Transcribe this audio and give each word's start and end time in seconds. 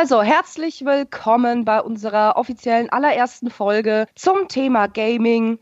Also, 0.00 0.22
herzlich 0.22 0.86
willkommen 0.86 1.66
bei 1.66 1.82
unserer 1.82 2.38
offiziellen 2.38 2.88
allerersten 2.88 3.50
Folge 3.50 4.06
zum 4.14 4.48
Thema 4.48 4.86
Gaming. 4.86 5.58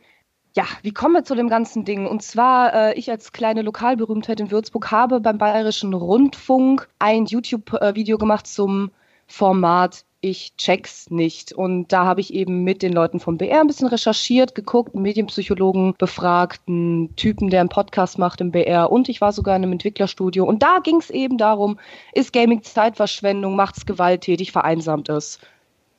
Ja, 0.54 0.62
wie 0.82 0.92
kommen 0.92 1.14
wir 1.14 1.24
zu 1.24 1.34
dem 1.34 1.48
ganzen 1.48 1.84
Ding? 1.84 2.06
Und 2.06 2.22
zwar, 2.22 2.72
äh, 2.72 2.94
ich 2.94 3.10
als 3.10 3.32
kleine 3.32 3.62
Lokalberühmtheit 3.62 4.38
in 4.38 4.52
Würzburg 4.52 4.92
habe 4.92 5.18
beim 5.18 5.38
Bayerischen 5.38 5.92
Rundfunk 5.92 6.88
ein 7.00 7.26
YouTube-Video 7.26 8.16
gemacht 8.16 8.46
zum 8.46 8.92
Format 9.26 10.04
ich 10.20 10.56
check's 10.56 11.10
nicht. 11.10 11.52
Und 11.52 11.92
da 11.92 12.04
habe 12.04 12.20
ich 12.20 12.34
eben 12.34 12.64
mit 12.64 12.82
den 12.82 12.92
Leuten 12.92 13.20
vom 13.20 13.38
BR 13.38 13.60
ein 13.60 13.66
bisschen 13.66 13.88
recherchiert, 13.88 14.54
geguckt, 14.54 14.94
einen 14.94 15.02
Medienpsychologen 15.02 15.94
befragt, 15.98 16.62
einen 16.66 17.14
Typen, 17.16 17.50
der 17.50 17.60
einen 17.60 17.68
Podcast 17.68 18.18
macht 18.18 18.40
im 18.40 18.50
BR 18.50 18.90
und 18.90 19.08
ich 19.08 19.20
war 19.20 19.32
sogar 19.32 19.56
in 19.56 19.62
einem 19.62 19.72
Entwicklerstudio. 19.72 20.44
Und 20.44 20.62
da 20.62 20.78
ging 20.82 20.96
es 20.96 21.10
eben 21.10 21.38
darum, 21.38 21.78
ist 22.12 22.32
Gaming 22.32 22.62
Zeitverschwendung, 22.62 23.54
macht's 23.54 23.86
gewalttätig, 23.86 24.52
vereinsamt 24.52 25.08
es. 25.08 25.38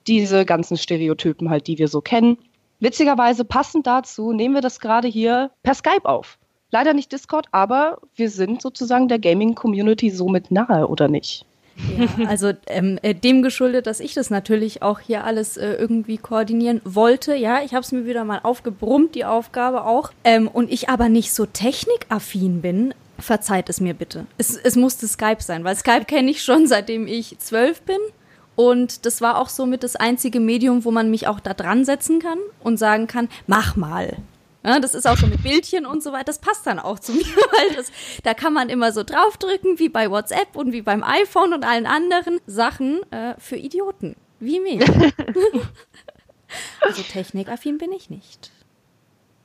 Diese 0.07 0.45
ganzen 0.45 0.77
Stereotypen 0.77 1.49
halt, 1.49 1.67
die 1.67 1.77
wir 1.77 1.87
so 1.87 2.01
kennen. 2.01 2.37
Witzigerweise 2.79 3.45
passend 3.45 3.87
dazu 3.87 4.31
nehmen 4.33 4.55
wir 4.55 4.61
das 4.61 4.79
gerade 4.79 5.07
hier 5.07 5.51
per 5.63 5.73
Skype 5.73 6.05
auf. 6.05 6.37
Leider 6.71 6.93
nicht 6.93 7.11
Discord, 7.11 7.47
aber 7.51 7.99
wir 8.15 8.29
sind 8.29 8.61
sozusagen 8.61 9.07
der 9.07 9.19
Gaming-Community 9.19 10.11
somit 10.11 10.51
nahe, 10.51 10.87
oder 10.87 11.07
nicht? 11.07 11.45
Also 12.27 12.53
ähm, 12.67 12.99
äh, 13.01 13.13
dem 13.13 13.41
geschuldet, 13.41 13.87
dass 13.87 13.99
ich 13.99 14.13
das 14.13 14.29
natürlich 14.29 14.81
auch 14.81 14.99
hier 14.99 15.23
alles 15.23 15.57
äh, 15.57 15.73
irgendwie 15.73 16.17
koordinieren 16.17 16.81
wollte. 16.83 17.35
Ja, 17.35 17.61
ich 17.63 17.73
habe 17.73 17.83
es 17.83 17.91
mir 17.91 18.05
wieder 18.05 18.23
mal 18.25 18.39
aufgebrummt, 18.43 19.15
die 19.15 19.25
Aufgabe 19.25 19.85
auch. 19.85 20.11
Ähm, 20.23 20.47
und 20.47 20.71
ich 20.71 20.89
aber 20.89 21.09
nicht 21.09 21.33
so 21.33 21.45
technikaffin 21.45 22.61
bin, 22.61 22.93
verzeiht 23.17 23.69
es 23.69 23.81
mir 23.81 23.93
bitte. 23.93 24.25
Es, 24.37 24.55
es 24.55 24.75
musste 24.75 25.07
Skype 25.07 25.41
sein, 25.41 25.63
weil 25.63 25.75
Skype 25.75 26.05
kenne 26.05 26.31
ich 26.31 26.43
schon 26.43 26.67
seitdem 26.67 27.07
ich 27.07 27.37
zwölf 27.39 27.81
bin. 27.81 27.99
Und 28.55 29.05
das 29.05 29.21
war 29.21 29.37
auch 29.37 29.47
somit 29.47 29.83
das 29.83 29.95
einzige 29.95 30.41
Medium, 30.41 30.83
wo 30.83 30.91
man 30.91 31.09
mich 31.09 31.27
auch 31.27 31.39
da 31.39 31.53
dran 31.53 31.85
setzen 31.85 32.19
kann 32.19 32.39
und 32.61 32.77
sagen 32.77 33.07
kann, 33.07 33.29
mach 33.47 33.77
mal. 33.77 34.17
Ja, 34.63 34.79
das 34.79 34.93
ist 34.93 35.07
auch 35.07 35.17
so 35.17 35.27
mit 35.27 35.41
Bildchen 35.41 35.85
und 35.85 36.03
so 36.03 36.11
weiter. 36.11 36.25
Das 36.25 36.39
passt 36.39 36.67
dann 36.67 36.79
auch 36.79 36.99
zu 36.99 37.11
mir, 37.13 37.23
weil 37.23 37.75
das, 37.75 37.91
da 38.23 38.33
kann 38.33 38.53
man 38.53 38.69
immer 38.69 38.91
so 38.91 39.03
draufdrücken, 39.03 39.79
wie 39.79 39.89
bei 39.89 40.11
WhatsApp 40.11 40.55
und 40.55 40.71
wie 40.71 40.81
beim 40.81 41.03
iPhone 41.03 41.53
und 41.53 41.63
allen 41.63 41.85
anderen 41.85 42.39
Sachen 42.45 43.01
äh, 43.11 43.35
für 43.37 43.55
Idioten, 43.55 44.15
wie 44.39 44.59
mich. 44.59 44.81
also 46.81 47.01
technikaffin 47.03 47.77
bin 47.77 47.91
ich 47.91 48.09
nicht. 48.09 48.51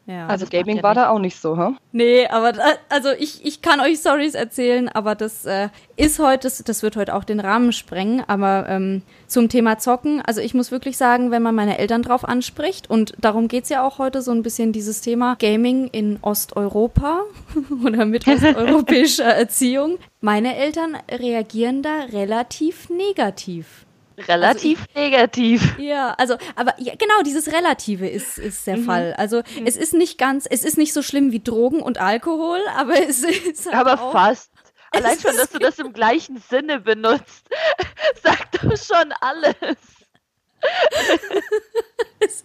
Ja, 0.06 0.26
also 0.26 0.44
Gaming 0.50 0.82
war 0.82 0.94
da 0.94 1.08
auch 1.08 1.18
nicht 1.18 1.40
so, 1.40 1.56
ha? 1.56 1.68
Huh? 1.68 1.76
Nee, 1.92 2.26
aber 2.26 2.52
also 2.90 3.10
ich, 3.18 3.44
ich 3.44 3.62
kann 3.62 3.80
euch 3.80 3.98
Stories 3.98 4.34
erzählen, 4.34 4.88
aber 4.88 5.14
das 5.14 5.46
äh, 5.46 5.70
ist 5.96 6.18
heute, 6.18 6.46
das, 6.46 6.62
das 6.62 6.82
wird 6.82 6.96
heute 6.96 7.14
auch 7.14 7.24
den 7.24 7.40
Rahmen 7.40 7.72
sprengen. 7.72 8.22
Aber 8.26 8.66
ähm, 8.68 9.00
zum 9.26 9.48
Thema 9.48 9.78
Zocken, 9.78 10.20
also 10.20 10.42
ich 10.42 10.52
muss 10.52 10.70
wirklich 10.70 10.98
sagen, 10.98 11.30
wenn 11.30 11.42
man 11.42 11.54
meine 11.54 11.78
Eltern 11.78 12.02
drauf 12.02 12.24
anspricht, 12.24 12.90
und 12.90 13.14
darum 13.18 13.48
geht's 13.48 13.70
ja 13.70 13.82
auch 13.86 13.98
heute 13.98 14.20
so 14.20 14.30
ein 14.30 14.42
bisschen 14.42 14.72
dieses 14.72 15.00
Thema 15.00 15.36
Gaming 15.36 15.88
in 15.88 16.18
Osteuropa 16.20 17.22
oder 17.84 18.04
mit 18.04 18.28
osteuropäischer 18.28 19.24
Erziehung. 19.24 19.96
Meine 20.20 20.56
Eltern 20.56 20.98
reagieren 21.10 21.82
da 21.82 22.04
relativ 22.12 22.90
negativ. 22.90 23.86
Relativ 24.16 24.80
also 24.80 24.90
ich, 24.90 24.94
negativ. 24.94 25.78
Ja, 25.78 26.14
also, 26.18 26.36
aber 26.54 26.74
ja, 26.78 26.94
genau, 26.94 27.22
dieses 27.24 27.52
Relative 27.52 28.06
ist, 28.06 28.38
ist 28.38 28.66
der 28.66 28.76
mhm. 28.76 28.84
Fall. 28.84 29.14
Also, 29.14 29.38
mhm. 29.38 29.66
es 29.66 29.76
ist 29.76 29.92
nicht 29.92 30.18
ganz, 30.18 30.46
es 30.48 30.64
ist 30.64 30.78
nicht 30.78 30.92
so 30.92 31.02
schlimm 31.02 31.32
wie 31.32 31.40
Drogen 31.40 31.80
und 31.80 31.98
Alkohol, 31.98 32.60
aber 32.76 32.94
es 33.08 33.24
ist. 33.24 33.66
Halt 33.66 33.74
aber 33.74 34.00
auch, 34.00 34.12
fast. 34.12 34.50
Allein 34.92 35.18
schon, 35.18 35.36
dass 35.36 35.50
du 35.50 35.58
das 35.58 35.78
im 35.80 35.92
gleichen 35.92 36.38
Sinne 36.38 36.80
benutzt, 36.80 37.48
sagt 38.22 38.62
doch 38.62 38.76
schon 38.76 39.12
alles. 39.20 39.56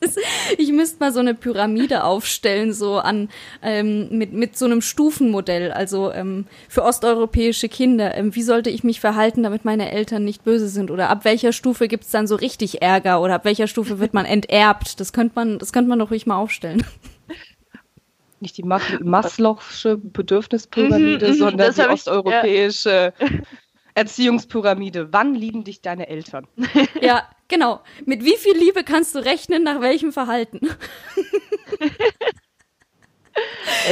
Ist, 0.01 0.19
ich 0.57 0.71
müsste 0.71 0.99
mal 0.99 1.11
so 1.11 1.19
eine 1.19 1.33
Pyramide 1.33 2.03
aufstellen, 2.03 2.73
so 2.73 2.97
an 2.97 3.29
ähm, 3.61 4.09
mit, 4.17 4.33
mit 4.33 4.57
so 4.57 4.65
einem 4.65 4.81
Stufenmodell, 4.81 5.71
also 5.71 6.11
ähm, 6.11 6.45
für 6.67 6.83
osteuropäische 6.83 7.69
Kinder. 7.69 8.15
Ähm, 8.15 8.35
wie 8.35 8.43
sollte 8.43 8.69
ich 8.69 8.83
mich 8.83 8.99
verhalten, 8.99 9.43
damit 9.43 9.65
meine 9.65 9.91
Eltern 9.91 10.23
nicht 10.23 10.43
böse 10.43 10.69
sind? 10.69 10.91
Oder 10.91 11.09
ab 11.09 11.25
welcher 11.25 11.53
Stufe 11.53 11.87
gibt's 11.87 12.11
dann 12.11 12.27
so 12.27 12.35
richtig 12.35 12.81
Ärger? 12.81 13.21
Oder 13.21 13.35
ab 13.35 13.45
welcher 13.45 13.67
Stufe 13.67 13.99
wird 13.99 14.13
man 14.13 14.25
enterbt? 14.25 14.99
Das 14.99 15.13
könnte 15.13 15.33
man, 15.35 15.59
das 15.59 15.73
könnte 15.73 15.89
man 15.89 15.99
doch 15.99 16.11
ruhig 16.11 16.25
mal 16.25 16.37
aufstellen. 16.37 16.83
Nicht 18.41 18.57
die 18.57 18.63
Maslow'sche 18.63 19.97
Bedürfnispyramide, 19.97 21.27
mhm, 21.27 21.33
mhm 21.33 21.37
sondern 21.37 21.73
die 21.73 21.81
osteuropäische 21.81 23.13
ja. 23.19 23.27
Erziehungspyramide. 23.95 25.11
Wann 25.11 25.35
lieben 25.35 25.65
dich 25.65 25.81
deine 25.81 26.07
Eltern? 26.07 26.47
Ja, 27.01 27.27
genau. 27.49 27.81
Mit 28.05 28.23
wie 28.23 28.37
viel 28.37 28.55
Liebe 28.57 28.85
kannst 28.85 29.13
du 29.15 29.19
rechnen, 29.19 29.63
nach 29.63 29.81
welchem 29.81 30.13
Verhalten? 30.13 30.61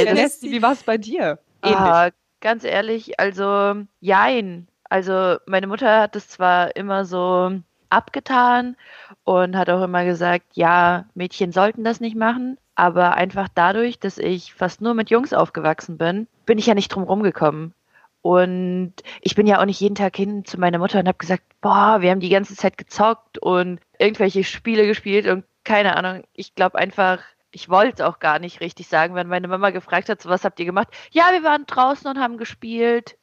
Nessie, 0.04 0.50
wie 0.50 0.62
war 0.62 0.72
es 0.72 0.82
bei 0.82 0.96
dir? 0.96 1.38
Ah, 1.62 2.10
ganz 2.40 2.64
ehrlich, 2.64 3.20
also 3.20 3.74
jein. 4.00 4.68
Also 4.84 5.36
meine 5.46 5.66
Mutter 5.66 6.00
hat 6.00 6.16
es 6.16 6.28
zwar 6.28 6.74
immer 6.76 7.04
so 7.04 7.60
abgetan 7.90 8.76
und 9.24 9.56
hat 9.56 9.70
auch 9.70 9.82
immer 9.82 10.04
gesagt, 10.04 10.46
ja, 10.54 11.06
Mädchen 11.14 11.52
sollten 11.52 11.84
das 11.84 12.00
nicht 12.00 12.16
machen, 12.16 12.58
aber 12.74 13.14
einfach 13.14 13.48
dadurch, 13.54 13.98
dass 13.98 14.18
ich 14.18 14.54
fast 14.54 14.80
nur 14.80 14.94
mit 14.94 15.10
Jungs 15.10 15.32
aufgewachsen 15.32 15.98
bin, 15.98 16.26
bin 16.46 16.58
ich 16.58 16.66
ja 16.66 16.74
nicht 16.74 16.88
drum 16.88 17.02
rumgekommen. 17.02 17.74
Und 18.22 18.94
ich 19.20 19.34
bin 19.34 19.46
ja 19.46 19.60
auch 19.60 19.64
nicht 19.64 19.80
jeden 19.80 19.94
Tag 19.94 20.16
hin 20.16 20.44
zu 20.44 20.58
meiner 20.58 20.78
Mutter 20.78 20.98
und 20.98 21.08
habe 21.08 21.18
gesagt, 21.18 21.44
boah, 21.60 21.98
wir 22.00 22.10
haben 22.10 22.20
die 22.20 22.28
ganze 22.28 22.56
Zeit 22.56 22.76
gezockt 22.76 23.38
und 23.38 23.80
irgendwelche 23.98 24.44
Spiele 24.44 24.86
gespielt 24.86 25.26
und 25.26 25.44
keine 25.64 25.96
Ahnung. 25.96 26.24
Ich 26.32 26.54
glaube 26.54 26.78
einfach, 26.78 27.20
ich 27.50 27.68
wollte 27.68 28.06
auch 28.06 28.18
gar 28.18 28.38
nicht 28.38 28.60
richtig 28.60 28.88
sagen, 28.88 29.14
wenn 29.14 29.28
meine 29.28 29.48
Mama 29.48 29.70
gefragt 29.70 30.08
hat, 30.08 30.22
so 30.22 30.28
was 30.28 30.44
habt 30.44 30.58
ihr 30.60 30.66
gemacht? 30.66 30.88
Ja, 31.10 31.30
wir 31.32 31.42
waren 31.42 31.64
draußen 31.66 32.08
und 32.08 32.18
haben 32.18 32.38
gespielt. 32.38 33.16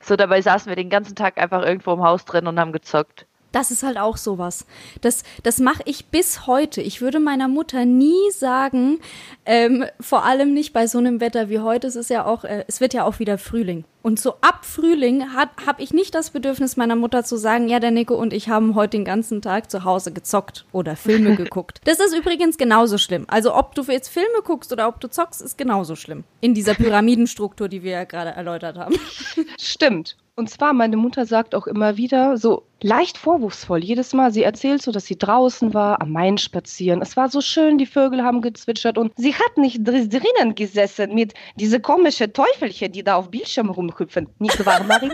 So 0.00 0.16
dabei 0.16 0.42
saßen 0.42 0.68
wir 0.68 0.76
den 0.76 0.90
ganzen 0.90 1.16
Tag 1.16 1.38
einfach 1.38 1.62
irgendwo 1.62 1.92
im 1.92 2.02
Haus 2.02 2.24
drin 2.24 2.46
und 2.46 2.60
haben 2.60 2.72
gezockt. 2.72 3.26
Das 3.52 3.70
ist 3.70 3.82
halt 3.82 3.96
auch 3.96 4.18
sowas. 4.18 4.66
Das, 5.00 5.22
das 5.42 5.60
mache 5.60 5.82
ich 5.86 6.06
bis 6.06 6.46
heute. 6.46 6.82
Ich 6.82 7.00
würde 7.00 7.20
meiner 7.20 7.48
Mutter 7.48 7.86
nie 7.86 8.30
sagen, 8.30 9.00
ähm, 9.46 9.86
vor 9.98 10.24
allem 10.24 10.52
nicht 10.52 10.74
bei 10.74 10.86
so 10.86 10.98
einem 10.98 11.20
Wetter 11.20 11.48
wie 11.48 11.60
heute. 11.60 11.86
Es 11.86 11.96
ist 11.96 12.10
ja 12.10 12.26
auch, 12.26 12.44
äh, 12.44 12.64
es 12.68 12.80
wird 12.80 12.92
ja 12.92 13.04
auch 13.04 13.18
wieder 13.18 13.38
Frühling. 13.38 13.84
Und 14.06 14.20
so 14.20 14.34
ab 14.40 14.64
Frühling 14.64 15.34
habe 15.34 15.82
ich 15.82 15.92
nicht 15.92 16.14
das 16.14 16.30
Bedürfnis 16.30 16.76
meiner 16.76 16.94
Mutter 16.94 17.24
zu 17.24 17.36
sagen, 17.36 17.68
ja, 17.68 17.80
der 17.80 17.90
Nico 17.90 18.14
und 18.14 18.32
ich 18.32 18.48
haben 18.48 18.76
heute 18.76 18.98
den 18.98 19.04
ganzen 19.04 19.42
Tag 19.42 19.68
zu 19.68 19.82
Hause 19.82 20.12
gezockt 20.12 20.64
oder 20.70 20.94
Filme 20.94 21.34
geguckt. 21.36 21.80
Das 21.86 21.98
ist 21.98 22.16
übrigens 22.16 22.56
genauso 22.56 22.98
schlimm. 22.98 23.24
Also 23.26 23.52
ob 23.56 23.74
du 23.74 23.82
jetzt 23.82 24.06
Filme 24.06 24.42
guckst 24.44 24.72
oder 24.72 24.86
ob 24.86 25.00
du 25.00 25.10
zockst, 25.10 25.42
ist 25.42 25.58
genauso 25.58 25.96
schlimm. 25.96 26.22
In 26.40 26.54
dieser 26.54 26.74
Pyramidenstruktur, 26.76 27.68
die 27.68 27.82
wir 27.82 27.90
ja 27.90 28.04
gerade 28.04 28.30
erläutert 28.30 28.78
haben. 28.78 28.94
Stimmt. 29.60 30.16
Und 30.38 30.50
zwar, 30.50 30.74
meine 30.74 30.98
Mutter 30.98 31.24
sagt 31.24 31.54
auch 31.54 31.66
immer 31.66 31.96
wieder, 31.96 32.36
so 32.36 32.64
leicht 32.82 33.16
vorwurfsvoll, 33.16 33.82
jedes 33.82 34.12
Mal, 34.12 34.32
sie 34.32 34.42
erzählt 34.42 34.82
so, 34.82 34.92
dass 34.92 35.06
sie 35.06 35.16
draußen 35.16 35.72
war, 35.72 36.02
am 36.02 36.12
Main 36.12 36.36
spazieren. 36.36 37.00
Es 37.00 37.16
war 37.16 37.30
so 37.30 37.40
schön, 37.40 37.78
die 37.78 37.86
Vögel 37.86 38.22
haben 38.22 38.42
gezwitschert 38.42 38.98
und 38.98 39.14
sie 39.16 39.34
hat 39.34 39.56
nicht 39.56 39.78
drinnen 39.82 40.54
gesessen 40.54 41.14
mit 41.14 41.32
diese 41.54 41.80
komische 41.80 42.30
Teufelchen, 42.34 42.92
die 42.92 43.02
da 43.02 43.16
auf 43.16 43.30
Bildschirm 43.30 43.70
rumhüpfen. 43.96 44.28
Nicht 44.38 44.64
wahr, 44.64 44.82
Marie? 44.84 45.12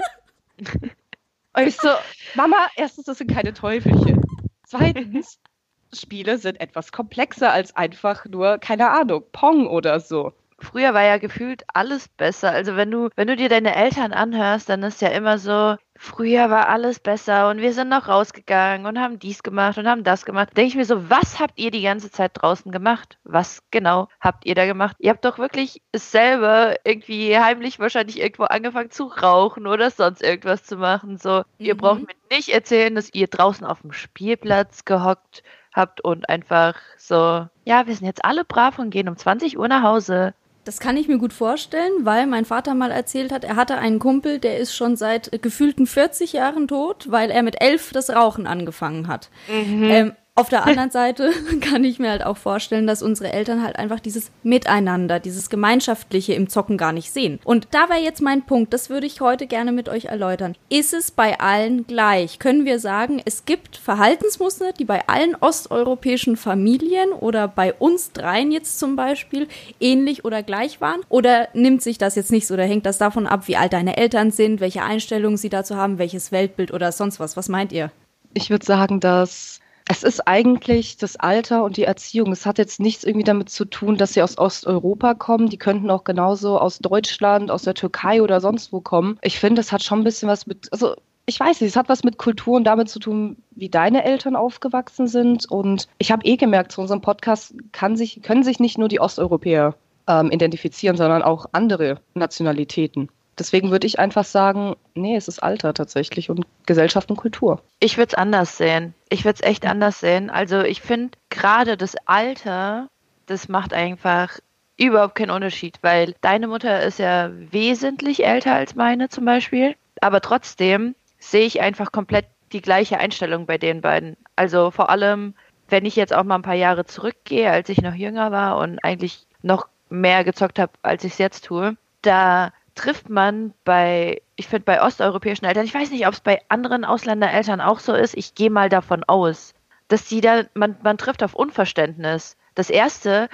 und 0.58 1.66
ich 1.66 1.76
so, 1.76 1.88
Mama, 2.34 2.68
erstens, 2.76 3.04
das 3.06 3.18
sind 3.18 3.30
keine 3.30 3.52
Teufelchen. 3.52 4.22
Zweitens, 4.66 5.38
Spiele 5.94 6.38
sind 6.38 6.60
etwas 6.60 6.92
komplexer 6.92 7.52
als 7.52 7.76
einfach 7.76 8.24
nur, 8.26 8.58
keine 8.58 8.90
Ahnung, 8.90 9.24
Pong 9.32 9.66
oder 9.66 10.00
so 10.00 10.32
früher 10.62 10.94
war 10.94 11.02
ja 11.02 11.18
gefühlt 11.18 11.64
alles 11.72 12.08
besser. 12.08 12.50
Also 12.50 12.76
wenn 12.76 12.90
du, 12.90 13.08
wenn 13.16 13.28
du 13.28 13.36
dir 13.36 13.48
deine 13.48 13.74
Eltern 13.74 14.12
anhörst, 14.12 14.68
dann 14.68 14.82
ist 14.82 15.02
ja 15.02 15.08
immer 15.08 15.38
so, 15.38 15.76
früher 16.02 16.50
war 16.50 16.68
alles 16.68 16.98
besser 16.98 17.48
und 17.48 17.60
wir 17.60 17.72
sind 17.72 17.88
noch 17.88 18.08
rausgegangen 18.08 18.86
und 18.86 18.98
haben 18.98 19.20
dies 19.20 19.42
gemacht 19.42 19.78
und 19.78 19.86
haben 19.86 20.02
das 20.02 20.24
gemacht. 20.24 20.48
Denke 20.56 20.68
ich 20.68 20.74
mir 20.74 20.84
so, 20.84 21.08
was 21.08 21.38
habt 21.38 21.58
ihr 21.58 21.70
die 21.70 21.82
ganze 21.82 22.10
Zeit 22.10 22.32
draußen 22.34 22.72
gemacht? 22.72 23.18
Was 23.22 23.62
genau 23.70 24.08
habt 24.20 24.44
ihr 24.44 24.54
da 24.54 24.66
gemacht? 24.66 24.96
Ihr 24.98 25.10
habt 25.10 25.24
doch 25.24 25.38
wirklich 25.38 25.80
selber 25.94 26.74
irgendwie 26.84 27.38
heimlich 27.38 27.78
wahrscheinlich 27.78 28.20
irgendwo 28.20 28.44
angefangen 28.44 28.90
zu 28.90 29.04
rauchen 29.04 29.66
oder 29.66 29.90
sonst 29.90 30.22
irgendwas 30.22 30.64
zu 30.64 30.76
machen. 30.76 31.18
So, 31.18 31.38
mhm. 31.38 31.44
ihr 31.58 31.76
braucht 31.76 32.00
mir 32.00 32.14
nicht 32.30 32.48
erzählen, 32.48 32.94
dass 32.94 33.14
ihr 33.14 33.28
draußen 33.28 33.66
auf 33.66 33.82
dem 33.82 33.92
Spielplatz 33.92 34.84
gehockt 34.84 35.44
habt 35.72 36.02
und 36.02 36.28
einfach 36.28 36.74
so, 36.96 37.46
ja, 37.64 37.86
wir 37.86 37.94
sind 37.94 38.06
jetzt 38.06 38.24
alle 38.24 38.44
brav 38.44 38.78
und 38.78 38.90
gehen 38.90 39.08
um 39.08 39.16
20 39.16 39.58
Uhr 39.58 39.68
nach 39.68 39.82
Hause. 39.82 40.34
Das 40.64 40.78
kann 40.78 40.96
ich 40.96 41.08
mir 41.08 41.18
gut 41.18 41.32
vorstellen, 41.32 41.92
weil 42.04 42.26
mein 42.26 42.44
Vater 42.44 42.74
mal 42.74 42.92
erzählt 42.92 43.32
hat, 43.32 43.42
er 43.42 43.56
hatte 43.56 43.78
einen 43.78 43.98
Kumpel, 43.98 44.38
der 44.38 44.58
ist 44.58 44.76
schon 44.76 44.96
seit 44.96 45.42
gefühlten 45.42 45.86
40 45.86 46.34
Jahren 46.34 46.68
tot, 46.68 47.10
weil 47.10 47.30
er 47.30 47.42
mit 47.42 47.60
elf 47.60 47.90
das 47.92 48.10
Rauchen 48.10 48.46
angefangen 48.46 49.08
hat. 49.08 49.28
Mhm. 49.48 49.84
Ähm, 49.84 50.12
Auf 50.34 50.48
der 50.48 50.64
anderen 50.66 50.90
Seite 50.90 51.30
kann 51.60 51.84
ich 51.84 51.98
mir 51.98 52.10
halt 52.10 52.24
auch 52.24 52.38
vorstellen, 52.38 52.86
dass 52.86 53.02
unsere 53.02 53.32
Eltern 53.32 53.62
halt 53.62 53.76
einfach 53.76 54.00
dieses 54.00 54.30
Miteinander, 54.42 55.20
dieses 55.20 55.50
Gemeinschaftliche 55.50 56.32
im 56.32 56.48
Zocken 56.48 56.78
gar 56.78 56.92
nicht 56.92 57.12
sehen. 57.12 57.38
Und 57.44 57.68
da 57.72 57.90
wäre 57.90 58.00
jetzt 58.00 58.22
mein 58.22 58.46
Punkt, 58.46 58.72
das 58.72 58.88
würde 58.88 59.06
ich 59.06 59.20
heute 59.20 59.46
gerne 59.46 59.72
mit 59.72 59.90
euch 59.90 60.06
erläutern. 60.06 60.56
Ist 60.70 60.94
es 60.94 61.10
bei 61.10 61.38
allen 61.38 61.86
gleich? 61.86 62.38
Können 62.38 62.64
wir 62.64 62.78
sagen, 62.78 63.20
es 63.24 63.44
gibt 63.44 63.76
Verhaltensmuster, 63.76 64.72
die 64.72 64.86
bei 64.86 65.06
allen 65.06 65.34
osteuropäischen 65.34 66.36
Familien 66.36 67.10
oder 67.12 67.46
bei 67.46 67.74
uns 67.74 68.12
dreien 68.12 68.52
jetzt 68.52 68.78
zum 68.78 68.96
Beispiel 68.96 69.48
ähnlich 69.80 70.24
oder 70.24 70.42
gleich 70.42 70.80
waren? 70.80 71.02
Oder 71.10 71.48
nimmt 71.52 71.82
sich 71.82 71.98
das 71.98 72.14
jetzt 72.14 72.32
nicht 72.32 72.46
so 72.46 72.54
oder 72.54 72.64
hängt 72.64 72.86
das 72.86 72.96
davon 72.96 73.26
ab, 73.26 73.48
wie 73.48 73.56
alt 73.56 73.74
deine 73.74 73.98
Eltern 73.98 74.30
sind, 74.30 74.60
welche 74.60 74.82
Einstellungen 74.82 75.36
sie 75.36 75.50
dazu 75.50 75.76
haben, 75.76 75.98
welches 75.98 76.32
Weltbild 76.32 76.72
oder 76.72 76.90
sonst 76.90 77.20
was? 77.20 77.36
Was 77.36 77.50
meint 77.50 77.72
ihr? 77.72 77.90
Ich 78.34 78.48
würde 78.48 78.64
sagen, 78.64 78.98
dass 78.98 79.60
es 79.92 80.02
ist 80.02 80.26
eigentlich 80.26 80.96
das 80.96 81.16
Alter 81.16 81.64
und 81.64 81.76
die 81.76 81.84
Erziehung. 81.84 82.32
Es 82.32 82.46
hat 82.46 82.56
jetzt 82.56 82.80
nichts 82.80 83.04
irgendwie 83.04 83.24
damit 83.24 83.50
zu 83.50 83.66
tun, 83.66 83.98
dass 83.98 84.14
sie 84.14 84.22
aus 84.22 84.38
Osteuropa 84.38 85.12
kommen. 85.12 85.50
Die 85.50 85.58
könnten 85.58 85.90
auch 85.90 86.04
genauso 86.04 86.58
aus 86.58 86.78
Deutschland, 86.78 87.50
aus 87.50 87.64
der 87.64 87.74
Türkei 87.74 88.22
oder 88.22 88.40
sonst 88.40 88.72
wo 88.72 88.80
kommen. 88.80 89.18
Ich 89.20 89.38
finde, 89.38 89.60
es 89.60 89.70
hat 89.70 89.82
schon 89.82 90.00
ein 90.00 90.04
bisschen 90.04 90.30
was 90.30 90.46
mit, 90.46 90.72
also 90.72 90.94
ich 91.26 91.38
weiß 91.38 91.60
nicht, 91.60 91.68
es 91.68 91.76
hat 91.76 91.90
was 91.90 92.04
mit 92.04 92.16
Kultur 92.16 92.56
und 92.56 92.64
damit 92.64 92.88
zu 92.88 93.00
tun, 93.00 93.36
wie 93.50 93.68
deine 93.68 94.02
Eltern 94.02 94.34
aufgewachsen 94.34 95.08
sind. 95.08 95.44
Und 95.50 95.88
ich 95.98 96.10
habe 96.10 96.24
eh 96.24 96.36
gemerkt, 96.36 96.72
zu 96.72 96.80
unserem 96.80 97.02
Podcast 97.02 97.54
sich, 97.92 98.22
können 98.22 98.44
sich 98.44 98.60
nicht 98.60 98.78
nur 98.78 98.88
die 98.88 99.00
Osteuropäer 99.00 99.74
ähm, 100.08 100.30
identifizieren, 100.30 100.96
sondern 100.96 101.20
auch 101.22 101.44
andere 101.52 102.00
Nationalitäten. 102.14 103.10
Deswegen 103.38 103.70
würde 103.70 103.86
ich 103.86 103.98
einfach 103.98 104.24
sagen, 104.24 104.76
nee, 104.94 105.16
es 105.16 105.28
ist 105.28 105.42
Alter 105.42 105.72
tatsächlich 105.72 106.28
und 106.28 106.44
Gesellschaft 106.66 107.10
und 107.10 107.16
Kultur. 107.16 107.62
Ich 107.80 107.96
würde 107.96 108.08
es 108.08 108.14
anders 108.14 108.58
sehen. 108.58 108.94
Ich 109.08 109.24
würde 109.24 109.40
es 109.40 109.48
echt 109.48 109.66
anders 109.66 110.00
sehen. 110.00 110.28
Also 110.30 110.60
ich 110.60 110.82
finde 110.82 111.16
gerade 111.30 111.76
das 111.76 111.96
Alter, 112.04 112.88
das 113.26 113.48
macht 113.48 113.72
einfach 113.72 114.38
überhaupt 114.76 115.14
keinen 115.14 115.30
Unterschied, 115.30 115.78
weil 115.82 116.14
deine 116.20 116.48
Mutter 116.48 116.82
ist 116.82 116.98
ja 116.98 117.30
wesentlich 117.32 118.24
älter 118.24 118.54
als 118.54 118.74
meine 118.74 119.08
zum 119.08 119.24
Beispiel. 119.24 119.76
Aber 120.00 120.20
trotzdem 120.20 120.94
sehe 121.18 121.46
ich 121.46 121.60
einfach 121.60 121.92
komplett 121.92 122.26
die 122.52 122.60
gleiche 122.60 122.98
Einstellung 122.98 123.46
bei 123.46 123.58
den 123.58 123.80
beiden. 123.80 124.16
Also 124.36 124.70
vor 124.70 124.90
allem, 124.90 125.34
wenn 125.68 125.86
ich 125.86 125.96
jetzt 125.96 126.14
auch 126.14 126.24
mal 126.24 126.34
ein 126.34 126.42
paar 126.42 126.54
Jahre 126.54 126.84
zurückgehe, 126.84 127.50
als 127.50 127.68
ich 127.68 127.80
noch 127.80 127.94
jünger 127.94 128.30
war 128.30 128.58
und 128.58 128.78
eigentlich 128.84 129.26
noch 129.42 129.68
mehr 129.88 130.24
gezockt 130.24 130.58
habe, 130.58 130.72
als 130.82 131.04
ich 131.04 131.12
es 131.12 131.18
jetzt 131.18 131.44
tue, 131.44 131.76
da 132.02 132.52
trifft 132.82 133.08
man 133.08 133.54
bei, 133.64 134.22
ich 134.34 134.48
finde 134.48 134.64
bei 134.64 134.82
osteuropäischen 134.82 135.46
Eltern, 135.46 135.64
ich 135.64 135.74
weiß 135.74 135.90
nicht, 135.90 136.06
ob 136.08 136.14
es 136.14 136.20
bei 136.20 136.42
anderen 136.48 136.84
Ausländereltern 136.84 137.60
auch 137.60 137.78
so 137.78 137.94
ist, 137.94 138.16
ich 138.16 138.34
gehe 138.34 138.50
mal 138.50 138.68
davon 138.68 139.04
aus, 139.04 139.54
dass 139.86 140.08
sie 140.08 140.20
da, 140.20 140.42
man, 140.54 140.76
man 140.82 140.98
trifft 140.98 141.22
auf 141.22 141.34
Unverständnis. 141.34 142.36
Das 142.56 142.70
Erste, 142.70 143.28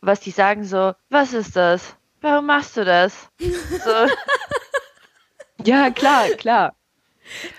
was 0.00 0.20
die 0.20 0.30
sagen, 0.30 0.64
so, 0.64 0.94
was 1.10 1.34
ist 1.34 1.54
das? 1.54 1.96
Warum 2.22 2.46
machst 2.46 2.78
du 2.78 2.84
das? 2.86 3.28
So. 3.38 4.06
ja, 5.64 5.90
klar, 5.90 6.28
klar. 6.38 6.74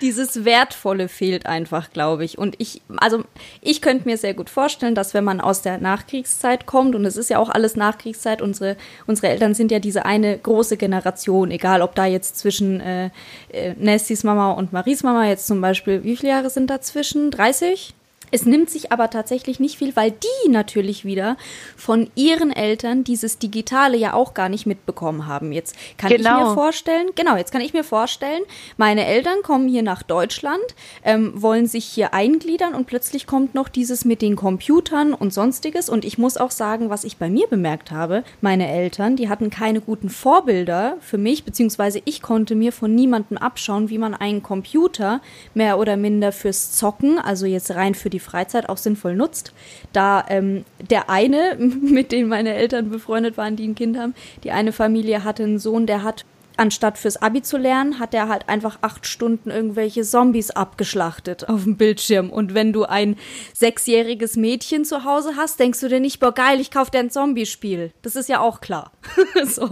Dieses 0.02 0.46
Wertvolle 0.46 1.08
fehlt 1.08 1.46
einfach, 1.46 1.90
glaube 1.92 2.24
ich. 2.24 2.38
Und 2.38 2.56
ich, 2.60 2.82
also 2.98 3.24
ich 3.62 3.82
könnte 3.82 4.08
mir 4.08 4.18
sehr 4.18 4.34
gut 4.34 4.50
vorstellen, 4.50 4.96
dass 4.96 5.14
wenn 5.14 5.24
man 5.24 5.42
aus 5.42 5.62
der 5.62 5.80
Nachkriegszeit 5.80 6.66
kommt, 6.66 6.96
und 6.96 7.06
es 7.06 7.18
ist 7.18 7.30
ja 7.30 7.40
auch 7.40 7.50
alles 7.50 7.76
Nachkriegszeit, 7.76 8.42
unsere, 8.42 8.78
unsere 9.08 9.30
Eltern 9.30 9.54
sind 9.54 9.72
ja 9.72 9.80
diese 9.80 10.06
eine 10.06 10.38
große 10.38 10.78
Generation, 10.78 11.52
egal 11.52 11.82
ob 11.82 11.96
da 11.96 12.06
jetzt 12.06 12.38
zwischen 12.38 12.80
äh, 12.80 13.10
äh, 13.50 13.74
Nestys 13.78 14.24
Mama 14.24 14.52
und 14.52 14.74
Maries 14.74 15.04
Mama 15.04 15.28
jetzt 15.28 15.48
zum 15.48 15.62
Beispiel, 15.62 16.04
wie 16.04 16.16
viele 16.16 16.34
Jahre 16.34 16.50
sind 16.50 16.70
dazwischen? 16.70 17.32
30? 17.32 17.94
Es 18.32 18.46
nimmt 18.46 18.70
sich 18.70 18.92
aber 18.92 19.10
tatsächlich 19.10 19.60
nicht 19.60 19.78
viel, 19.78 19.96
weil 19.96 20.12
die 20.12 20.50
natürlich 20.50 21.06
wieder 21.06 21.38
von 21.76 22.10
ihren 22.16 22.52
Eltern 22.52 23.04
dieses 23.04 23.38
Digitale 23.38 23.98
ja 23.98 24.14
auch 24.14 24.34
gar 24.34 24.50
nicht 24.50 24.66
mitbekommen 24.66 25.28
haben. 25.28 25.52
Jetzt 25.52 25.76
kann 25.98 26.10
genau. 26.10 26.30
ich 26.30 26.36
mir 26.36 26.40
genau. 26.44 26.54
vorstellen, 26.54 27.08
genau, 27.16 27.36
jetzt 27.38 27.52
kann 27.52 27.62
ich 27.62 27.74
mir 27.74 27.84
vorstellen, 27.84 28.42
meine 28.78 29.06
Eltern 29.06 29.42
kommen 29.44 29.68
hier 29.68 29.84
nach 29.84 30.04
Deutschland, 30.04 30.64
ähm, 31.04 31.34
wollen 31.42 31.68
sich 31.68 31.86
hier 31.86 32.14
eingliedern 32.14 32.74
und 32.74 32.88
plötzlich 32.88 33.28
kommt 33.28 33.56
noch 33.56 33.70
dieses 33.70 34.06
mit 34.06 34.22
den 34.22 34.36
Computern 34.36 35.14
und 35.14 35.34
sonstiges. 35.34 35.90
Und 35.90 36.06
ich 36.06 36.18
muss 36.18 36.38
auch 36.38 36.52
sagen, 36.52 36.90
was 36.90 37.04
ich 37.04 37.18
bei 37.18 37.30
mir 37.30 37.48
bemerkt 37.48 37.92
habe, 37.92 38.24
meine 38.42 38.68
Eltern, 38.70 39.16
die 39.16 39.30
hatten 39.30 39.50
keine 39.50 39.82
guten 39.82 40.10
Vorbilder 40.10 40.98
für 41.02 41.18
mich, 41.18 41.44
beziehungsweise 41.44 42.02
ich 42.06 42.22
konnte 42.22 42.56
mir 42.56 42.72
von 42.72 42.94
niemandem 42.94 43.38
abschauen, 43.38 43.90
wie 43.90 43.98
man 43.98 44.14
einen 44.14 44.44
Computer 44.44 45.22
mehr 45.54 45.80
oder 45.80 45.98
minder 45.98 46.32
fürs 46.32 46.72
Zocken, 46.72 47.20
also 47.20 47.46
jetzt 47.46 47.72
rein 47.76 47.96
für 47.96 48.10
die 48.10 48.15
die 48.16 48.20
Freizeit 48.20 48.70
auch 48.70 48.78
sinnvoll 48.78 49.16
nutzt. 49.16 49.54
Da 49.94 50.26
ähm, 50.30 50.66
der 50.80 51.10
eine, 51.10 51.56
mit 51.60 52.12
dem 52.12 52.30
meine 52.30 52.54
Eltern 52.54 52.90
befreundet 52.90 53.38
waren, 53.38 53.56
die 53.56 53.68
ein 53.68 53.76
Kind 53.76 53.98
haben, 53.98 54.16
die 54.44 54.52
eine 54.52 54.72
Familie 54.72 55.24
hatte 55.24 55.44
einen 55.44 55.60
Sohn, 55.60 55.86
der 55.86 56.04
hat 56.04 56.26
anstatt 56.58 56.98
fürs 56.98 57.18
Abi 57.18 57.42
zu 57.42 57.58
lernen, 57.58 58.00
hat 58.00 58.14
er 58.14 58.30
halt 58.30 58.50
einfach 58.50 58.80
acht 58.82 59.06
Stunden 59.08 59.52
irgendwelche 59.52 60.04
Zombies 60.04 60.52
abgeschlachtet 60.52 61.50
auf 61.50 61.64
dem 61.64 61.78
Bildschirm. 61.78 62.30
Und 62.30 62.54
wenn 62.54 62.74
du 62.74 62.84
ein 62.84 63.18
sechsjähriges 63.54 64.36
Mädchen 64.36 64.86
zu 64.86 65.04
Hause 65.04 65.34
hast, 65.36 65.60
denkst 65.60 65.80
du 65.80 65.90
dir 65.90 66.00
nicht, 66.00 66.20
boah 66.20 66.34
geil, 66.34 66.60
ich 66.60 66.72
kauf 66.72 66.90
dir 66.90 67.00
ein 67.00 67.10
Zombiespiel. 67.10 67.92
Das 68.02 68.16
ist 68.16 68.30
ja 68.30 68.40
auch 68.40 68.62
klar. 68.62 68.92
so. 69.46 69.70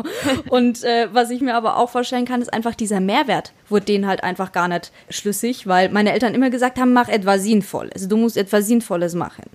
Und 0.49 0.83
äh, 0.83 1.07
was 1.13 1.29
ich 1.29 1.41
mir 1.41 1.55
aber 1.55 1.77
auch 1.77 1.89
vorstellen 1.89 2.25
kann, 2.25 2.41
ist 2.41 2.53
einfach 2.53 2.75
dieser 2.75 2.99
Mehrwert 2.99 3.53
wurde 3.73 3.85
denen 3.85 4.07
halt 4.07 4.23
einfach 4.23 4.53
gar 4.53 4.69
nicht 4.69 4.91
schlüssig, 5.09 5.67
weil 5.67 5.89
meine 5.89 6.13
Eltern 6.13 6.33
immer 6.33 6.49
gesagt 6.49 6.79
haben, 6.79 6.93
mach 6.93 7.09
etwas 7.09 7.43
Sinnvolles. 7.43 8.07
Du 8.07 8.15
musst 8.15 8.37
etwas 8.37 8.67
Sinnvolles 8.67 9.15
machen. 9.15 9.45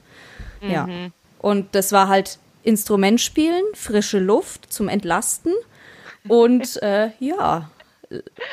Mhm. 0.60 0.70
Ja. 0.70 0.88
Und 1.38 1.74
das 1.74 1.92
war 1.92 2.08
halt 2.08 2.38
Instrument 2.64 3.20
spielen, 3.20 3.62
frische 3.74 4.18
Luft 4.18 4.70
zum 4.70 4.88
Entlasten 4.88 5.52
und 6.26 6.82
äh, 6.82 7.10
ja, 7.18 7.70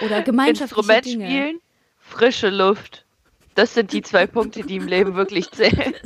oder 0.02 0.22
gemeinschaftliche 0.22 0.82
Instrument 0.82 1.06
Dinge. 1.06 1.26
spielen, 1.26 1.62
frische 2.00 2.50
Luft. 2.50 3.06
Das 3.56 3.74
sind 3.74 3.94
die 3.94 4.02
zwei 4.02 4.28
Punkte, 4.28 4.64
die 4.64 4.76
im 4.76 4.88
Leben 4.88 5.16
wirklich 5.16 5.50
zählen. 5.52 5.94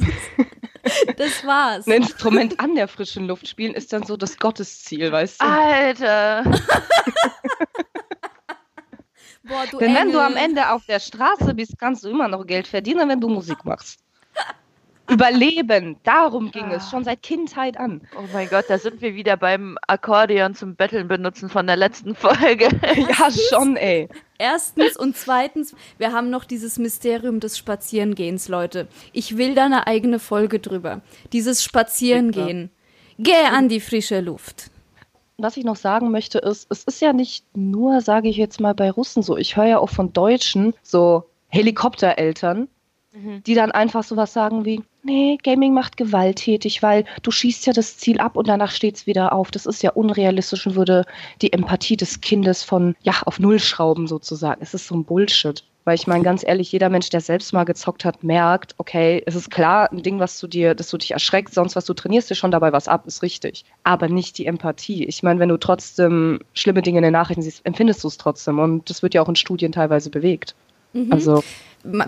Das 1.17 1.45
war's. 1.45 1.85
Ein 1.87 1.93
Instrument 2.03 2.59
an 2.59 2.73
der 2.73 2.87
frischen 2.87 3.27
Luft 3.27 3.47
spielen 3.47 3.73
ist 3.73 3.91
dann 3.91 4.03
so 4.03 4.15
das 4.15 4.37
Gottesziel, 4.37 5.11
weißt 5.11 5.41
du? 5.41 5.45
Alter! 5.45 6.43
Boah, 9.43 9.65
Denn 9.79 9.89
Engel. 9.89 9.95
wenn 9.95 10.11
du 10.13 10.19
am 10.19 10.35
Ende 10.35 10.71
auf 10.71 10.85
der 10.85 10.99
Straße 10.99 11.53
bist, 11.53 11.77
kannst 11.77 12.03
du 12.03 12.09
immer 12.09 12.27
noch 12.27 12.45
Geld 12.47 12.67
verdienen, 12.67 13.09
wenn 13.09 13.19
du 13.19 13.27
Musik 13.27 13.65
machst. 13.65 13.99
Überleben, 15.09 15.97
darum 16.03 16.51
ging 16.51 16.71
es, 16.71 16.89
schon 16.89 17.03
seit 17.03 17.23
Kindheit 17.23 17.77
an. 17.77 18.01
Oh 18.17 18.23
mein 18.33 18.49
Gott, 18.49 18.65
da 18.67 18.77
sind 18.77 19.01
wir 19.01 19.15
wieder 19.15 19.37
beim 19.37 19.77
Akkordeon 19.87 20.55
zum 20.55 20.75
Betteln 20.75 21.07
benutzen 21.07 21.49
von 21.49 21.67
der 21.67 21.75
letzten 21.75 22.15
Folge. 22.15 22.69
ja, 22.95 23.29
schon, 23.49 23.75
ey. 23.75 24.07
Erstens 24.37 24.95
und 24.97 25.17
zweitens, 25.17 25.75
wir 25.97 26.13
haben 26.13 26.29
noch 26.29 26.45
dieses 26.45 26.77
Mysterium 26.77 27.39
des 27.39 27.57
Spazierengehens, 27.57 28.47
Leute. 28.47 28.87
Ich 29.11 29.37
will 29.37 29.55
da 29.55 29.65
eine 29.65 29.87
eigene 29.87 30.19
Folge 30.19 30.59
drüber. 30.59 31.01
Dieses 31.33 31.63
Spazierengehen. 31.63 32.71
Geh 33.17 33.45
an 33.51 33.67
die 33.67 33.81
frische 33.81 34.21
Luft 34.21 34.71
was 35.41 35.57
ich 35.57 35.63
noch 35.63 35.75
sagen 35.75 36.11
möchte, 36.11 36.39
ist, 36.39 36.67
es 36.69 36.83
ist 36.83 37.01
ja 37.01 37.13
nicht 37.13 37.45
nur, 37.55 38.01
sage 38.01 38.29
ich 38.29 38.37
jetzt 38.37 38.59
mal, 38.59 38.73
bei 38.73 38.91
Russen 38.91 39.23
so. 39.23 39.37
Ich 39.37 39.55
höre 39.55 39.65
ja 39.65 39.79
auch 39.79 39.89
von 39.89 40.13
Deutschen 40.13 40.73
so 40.83 41.23
Helikoptereltern, 41.47 42.67
mhm. 43.11 43.43
die 43.43 43.55
dann 43.55 43.71
einfach 43.71 44.03
sowas 44.03 44.33
sagen 44.33 44.65
wie, 44.65 44.81
nee, 45.03 45.37
Gaming 45.43 45.73
macht 45.73 45.97
gewalttätig, 45.97 46.83
weil 46.83 47.05
du 47.23 47.31
schießt 47.31 47.65
ja 47.65 47.73
das 47.73 47.97
Ziel 47.97 48.19
ab 48.19 48.35
und 48.35 48.47
danach 48.47 48.71
steht 48.71 48.95
es 48.95 49.07
wieder 49.07 49.33
auf. 49.33 49.51
Das 49.51 49.65
ist 49.65 49.83
ja 49.83 49.91
unrealistisch 49.91 50.67
und 50.67 50.75
würde 50.75 51.05
die 51.41 51.53
Empathie 51.53 51.97
des 51.97 52.21
Kindes 52.21 52.63
von, 52.63 52.95
ja, 53.01 53.13
auf 53.25 53.39
Null 53.39 53.59
schrauben 53.59 54.07
sozusagen. 54.07 54.61
Es 54.61 54.73
ist 54.73 54.87
so 54.87 54.95
ein 54.95 55.05
Bullshit. 55.05 55.63
Weil 55.85 55.95
ich 55.95 56.07
meine, 56.07 56.23
ganz 56.23 56.43
ehrlich, 56.45 56.71
jeder 56.71 56.89
Mensch, 56.89 57.09
der 57.09 57.21
selbst 57.21 57.51
mal 57.51 57.63
gezockt 57.63 58.05
hat, 58.05 58.23
merkt, 58.23 58.75
okay, 58.77 59.23
es 59.25 59.33
ist 59.33 59.49
klar, 59.49 59.91
ein 59.91 60.03
Ding, 60.03 60.19
was 60.19 60.39
du 60.39 60.45
dir, 60.45 60.75
dass 60.75 60.89
du 60.89 60.97
dich 60.97 61.11
erschreckst, 61.11 61.55
sonst 61.55 61.75
was 61.75 61.85
du 61.85 61.95
trainierst 61.95 62.29
dir 62.29 62.35
schon 62.35 62.51
dabei 62.51 62.71
was 62.73 62.87
ab, 62.87 63.07
ist 63.07 63.23
richtig. 63.23 63.65
Aber 63.83 64.07
nicht 64.07 64.37
die 64.37 64.45
Empathie. 64.45 65.05
Ich 65.05 65.23
meine, 65.23 65.39
wenn 65.39 65.49
du 65.49 65.57
trotzdem 65.57 66.41
schlimme 66.53 66.83
Dinge 66.83 66.99
in 66.99 67.03
den 67.03 67.13
Nachrichten 67.13 67.41
siehst, 67.41 67.65
empfindest 67.65 68.03
du 68.03 68.09
es 68.09 68.17
trotzdem. 68.17 68.59
Und 68.59 68.89
das 68.89 69.01
wird 69.01 69.13
ja 69.13 69.21
auch 69.21 69.29
in 69.29 69.35
Studien 69.35 69.71
teilweise 69.71 70.09
bewegt. 70.09 70.53
Mhm. 70.93 71.11
Also 71.11 71.43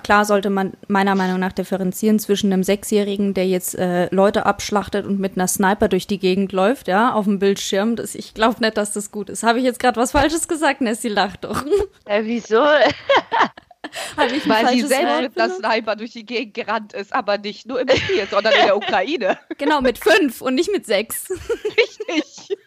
klar 0.03 0.25
sollte 0.25 0.49
man 0.49 0.73
meiner 0.87 1.15
Meinung 1.15 1.39
nach 1.39 1.51
differenzieren 1.51 2.19
zwischen 2.19 2.51
einem 2.51 2.63
Sechsjährigen, 2.63 3.33
der 3.33 3.47
jetzt 3.47 3.75
äh, 3.75 4.13
Leute 4.13 4.45
abschlachtet 4.45 5.05
und 5.05 5.19
mit 5.19 5.33
einer 5.35 5.47
Sniper 5.47 5.87
durch 5.87 6.07
die 6.07 6.19
Gegend 6.19 6.51
läuft, 6.51 6.87
ja, 6.87 7.13
auf 7.13 7.25
dem 7.25 7.39
Bildschirm. 7.39 7.95
Das, 7.95 8.15
ich 8.15 8.33
glaube 8.33 8.61
nicht, 8.61 8.77
dass 8.77 8.93
das 8.93 9.11
gut 9.11 9.29
ist. 9.29 9.43
Habe 9.43 9.59
ich 9.59 9.65
jetzt 9.65 9.79
gerade 9.79 9.99
was 9.99 10.11
Falsches 10.11 10.47
gesagt? 10.47 10.81
Nessie 10.81 11.09
lacht 11.09 11.43
doch. 11.43 11.63
Äh, 12.05 12.23
wieso? 12.25 12.61
Habe 14.17 14.35
ich 14.35 14.47
Weil 14.47 14.67
sie 14.69 14.81
selbst 14.81 15.21
mit 15.21 15.39
einer 15.39 15.53
Sniper 15.53 15.95
durch 15.95 16.11
die 16.11 16.25
Gegend 16.25 16.53
gerannt 16.53 16.93
ist, 16.93 17.13
aber 17.13 17.37
nicht 17.37 17.65
nur 17.65 17.79
im 17.81 17.89
Spiel, 17.89 18.27
sondern 18.29 18.53
in 18.53 18.65
der 18.65 18.77
Ukraine. 18.77 19.37
Genau, 19.57 19.81
mit 19.81 19.99
fünf 19.99 20.41
und 20.41 20.55
nicht 20.55 20.71
mit 20.71 20.85
sechs. 20.85 21.29
Richtig. 21.29 22.57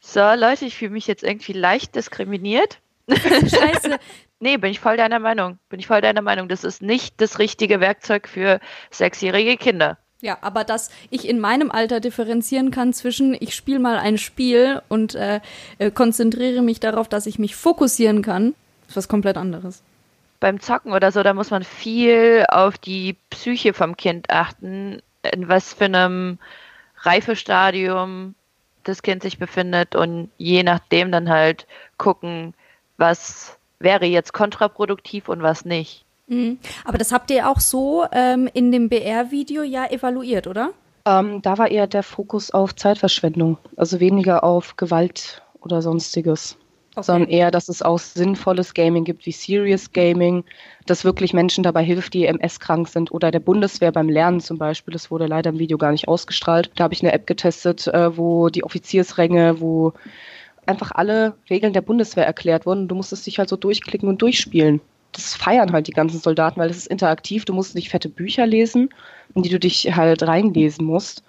So, 0.00 0.20
Leute, 0.34 0.64
ich 0.64 0.76
fühle 0.76 0.90
mich 0.90 1.06
jetzt 1.06 1.22
irgendwie 1.22 1.52
leicht 1.52 1.94
diskriminiert. 1.94 2.78
Scheiße, 3.08 3.98
Nee, 4.40 4.56
bin 4.56 4.70
ich 4.70 4.80
voll 4.80 4.96
deiner 4.96 5.18
Meinung. 5.18 5.58
Bin 5.68 5.78
ich 5.78 5.86
voll 5.86 6.00
deiner 6.00 6.22
Meinung. 6.22 6.48
Das 6.48 6.64
ist 6.64 6.80
nicht 6.80 7.20
das 7.20 7.38
richtige 7.38 7.78
Werkzeug 7.80 8.26
für 8.26 8.58
sechsjährige 8.90 9.58
Kinder. 9.58 9.98
Ja, 10.22 10.38
aber 10.40 10.64
dass 10.64 10.90
ich 11.10 11.28
in 11.28 11.40
meinem 11.40 11.70
Alter 11.70 12.00
differenzieren 12.00 12.70
kann 12.70 12.92
zwischen, 12.92 13.36
ich 13.38 13.54
spiele 13.54 13.78
mal 13.78 13.98
ein 13.98 14.18
Spiel 14.18 14.82
und 14.88 15.14
äh, 15.14 15.40
äh, 15.78 15.90
konzentriere 15.90 16.62
mich 16.62 16.80
darauf, 16.80 17.08
dass 17.08 17.26
ich 17.26 17.38
mich 17.38 17.56
fokussieren 17.56 18.22
kann, 18.22 18.54
ist 18.88 18.96
was 18.96 19.08
komplett 19.08 19.36
anderes. 19.36 19.82
Beim 20.40 20.60
Zocken 20.60 20.92
oder 20.92 21.12
so, 21.12 21.22
da 21.22 21.34
muss 21.34 21.50
man 21.50 21.64
viel 21.64 22.46
auf 22.48 22.78
die 22.78 23.16
Psyche 23.30 23.72
vom 23.72 23.96
Kind 23.96 24.30
achten, 24.30 25.02
in 25.32 25.48
was 25.48 25.74
für 25.74 25.84
einem 25.84 26.38
Reifestadium 26.98 28.34
das 28.84 29.02
Kind 29.02 29.22
sich 29.22 29.38
befindet 29.38 29.94
und 29.94 30.30
je 30.38 30.62
nachdem 30.62 31.12
dann 31.12 31.28
halt 31.28 31.66
gucken, 31.98 32.54
was 32.96 33.58
wäre 33.80 34.06
jetzt 34.06 34.32
kontraproduktiv 34.32 35.28
und 35.28 35.42
was 35.42 35.64
nicht. 35.64 36.04
Mhm. 36.28 36.58
Aber 36.84 36.98
das 36.98 37.10
habt 37.10 37.30
ihr 37.30 37.48
auch 37.50 37.58
so 37.58 38.04
ähm, 38.12 38.48
in 38.52 38.70
dem 38.70 38.88
BR-Video 38.88 39.62
ja 39.62 39.90
evaluiert, 39.90 40.46
oder? 40.46 40.70
Ähm, 41.06 41.42
da 41.42 41.58
war 41.58 41.70
eher 41.70 41.86
der 41.86 42.02
Fokus 42.02 42.52
auf 42.52 42.76
Zeitverschwendung, 42.76 43.58
also 43.76 43.98
weniger 44.00 44.44
auf 44.44 44.76
Gewalt 44.76 45.42
oder 45.60 45.82
sonstiges. 45.82 46.56
Okay. 46.94 47.04
Sondern 47.04 47.28
eher, 47.28 47.50
dass 47.52 47.68
es 47.68 47.82
auch 47.82 48.00
sinnvolles 48.00 48.74
Gaming 48.74 49.04
gibt, 49.04 49.24
wie 49.24 49.30
Serious 49.30 49.92
Gaming, 49.92 50.44
das 50.86 51.04
wirklich 51.04 51.32
Menschen 51.32 51.62
dabei 51.62 51.84
hilft, 51.84 52.14
die 52.14 52.26
MS-krank 52.26 52.88
sind 52.88 53.12
oder 53.12 53.30
der 53.30 53.38
Bundeswehr 53.38 53.92
beim 53.92 54.08
Lernen 54.08 54.40
zum 54.40 54.58
Beispiel. 54.58 54.92
Das 54.92 55.08
wurde 55.08 55.26
leider 55.26 55.50
im 55.50 55.60
Video 55.60 55.78
gar 55.78 55.92
nicht 55.92 56.08
ausgestrahlt. 56.08 56.72
Da 56.74 56.84
habe 56.84 56.94
ich 56.94 57.02
eine 57.02 57.12
App 57.12 57.28
getestet, 57.28 57.86
äh, 57.86 58.16
wo 58.16 58.48
die 58.48 58.64
Offiziersränge, 58.64 59.60
wo 59.60 59.92
einfach 60.66 60.92
alle 60.92 61.34
Regeln 61.48 61.72
der 61.72 61.80
Bundeswehr 61.80 62.26
erklärt 62.26 62.66
wurden. 62.66 62.88
Du 62.88 62.94
musstest 62.94 63.26
dich 63.26 63.38
halt 63.38 63.48
so 63.48 63.56
durchklicken 63.56 64.08
und 64.08 64.22
durchspielen 64.22 64.80
das 65.12 65.34
feiern 65.34 65.72
halt 65.72 65.86
die 65.86 65.92
ganzen 65.92 66.20
Soldaten, 66.20 66.60
weil 66.60 66.70
es 66.70 66.76
ist 66.76 66.86
interaktiv. 66.86 67.44
Du 67.44 67.52
musst 67.52 67.74
nicht 67.74 67.90
fette 67.90 68.08
Bücher 68.08 68.46
lesen, 68.46 68.90
in 69.34 69.42
die 69.42 69.48
du 69.48 69.58
dich 69.58 69.94
halt 69.94 70.22
reinlesen 70.22 70.84
musst, 70.84 71.24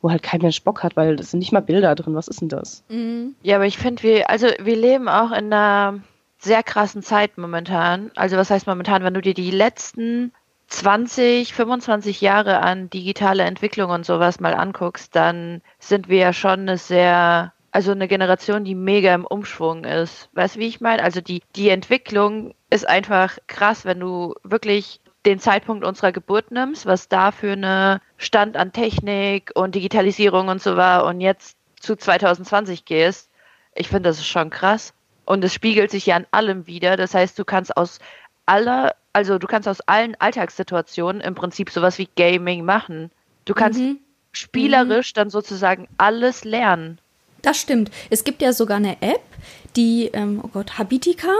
wo 0.00 0.10
halt 0.10 0.22
kein 0.22 0.42
Mensch 0.42 0.62
Bock 0.62 0.82
hat, 0.82 0.96
weil 0.96 1.16
das 1.16 1.30
sind 1.30 1.40
nicht 1.40 1.52
mal 1.52 1.60
Bilder 1.60 1.94
drin. 1.94 2.14
Was 2.14 2.28
ist 2.28 2.40
denn 2.40 2.48
das? 2.48 2.84
Mhm. 2.88 3.34
Ja, 3.42 3.56
aber 3.56 3.66
ich 3.66 3.78
finde, 3.78 4.02
wir, 4.02 4.30
also 4.30 4.48
wir 4.60 4.76
leben 4.76 5.08
auch 5.08 5.32
in 5.32 5.52
einer 5.52 6.00
sehr 6.38 6.62
krassen 6.62 7.02
Zeit 7.02 7.38
momentan. 7.38 8.10
Also 8.14 8.36
was 8.36 8.50
heißt 8.50 8.66
momentan, 8.66 9.02
wenn 9.02 9.14
du 9.14 9.22
dir 9.22 9.34
die 9.34 9.50
letzten 9.50 10.32
20, 10.68 11.54
25 11.54 12.20
Jahre 12.20 12.60
an 12.60 12.90
digitale 12.90 13.44
Entwicklung 13.44 13.90
und 13.90 14.06
sowas 14.06 14.40
mal 14.40 14.54
anguckst, 14.54 15.14
dann 15.14 15.62
sind 15.78 16.08
wir 16.08 16.18
ja 16.18 16.32
schon 16.32 16.60
eine 16.60 16.78
sehr 16.78 17.53
also 17.74 17.90
eine 17.90 18.06
Generation, 18.06 18.64
die 18.64 18.76
mega 18.76 19.12
im 19.12 19.26
Umschwung 19.26 19.82
ist. 19.82 20.28
Weißt 20.32 20.54
du, 20.54 20.60
wie 20.60 20.68
ich 20.68 20.80
meine? 20.80 21.02
Also 21.02 21.20
die, 21.20 21.42
die 21.56 21.70
Entwicklung 21.70 22.54
ist 22.70 22.88
einfach 22.88 23.36
krass, 23.48 23.84
wenn 23.84 23.98
du 23.98 24.36
wirklich 24.44 25.00
den 25.26 25.40
Zeitpunkt 25.40 25.84
unserer 25.84 26.12
Geburt 26.12 26.52
nimmst, 26.52 26.86
was 26.86 27.08
da 27.08 27.32
für 27.32 27.50
eine 27.50 28.00
Stand 28.16 28.56
an 28.56 28.72
Technik 28.72 29.50
und 29.56 29.74
Digitalisierung 29.74 30.46
und 30.46 30.62
so 30.62 30.76
war 30.76 31.04
und 31.04 31.20
jetzt 31.20 31.56
zu 31.80 31.96
2020 31.96 32.84
gehst. 32.84 33.28
Ich 33.74 33.88
finde, 33.88 34.08
das 34.08 34.18
ist 34.18 34.28
schon 34.28 34.50
krass. 34.50 34.94
Und 35.24 35.42
es 35.42 35.52
spiegelt 35.52 35.90
sich 35.90 36.06
ja 36.06 36.14
an 36.14 36.26
allem 36.30 36.68
wieder. 36.68 36.96
Das 36.96 37.12
heißt, 37.12 37.36
du 37.36 37.44
kannst 37.44 37.76
aus 37.76 37.98
aller, 38.46 38.94
also 39.12 39.38
du 39.38 39.48
kannst 39.48 39.66
aus 39.66 39.80
allen 39.80 40.14
Alltagssituationen 40.20 41.20
im 41.20 41.34
Prinzip 41.34 41.70
sowas 41.70 41.98
wie 41.98 42.08
Gaming 42.14 42.64
machen. 42.64 43.10
Du 43.46 43.54
kannst 43.54 43.80
mhm. 43.80 43.98
spielerisch 44.30 45.10
mhm. 45.10 45.14
dann 45.16 45.30
sozusagen 45.30 45.88
alles 45.98 46.44
lernen. 46.44 47.00
Das 47.44 47.58
stimmt. 47.58 47.90
Es 48.08 48.24
gibt 48.24 48.40
ja 48.40 48.54
sogar 48.54 48.78
eine 48.78 49.02
App, 49.02 49.20
die, 49.76 50.06
ähm, 50.14 50.40
oh 50.42 50.48
Gott, 50.48 50.78
Habitica, 50.78 51.30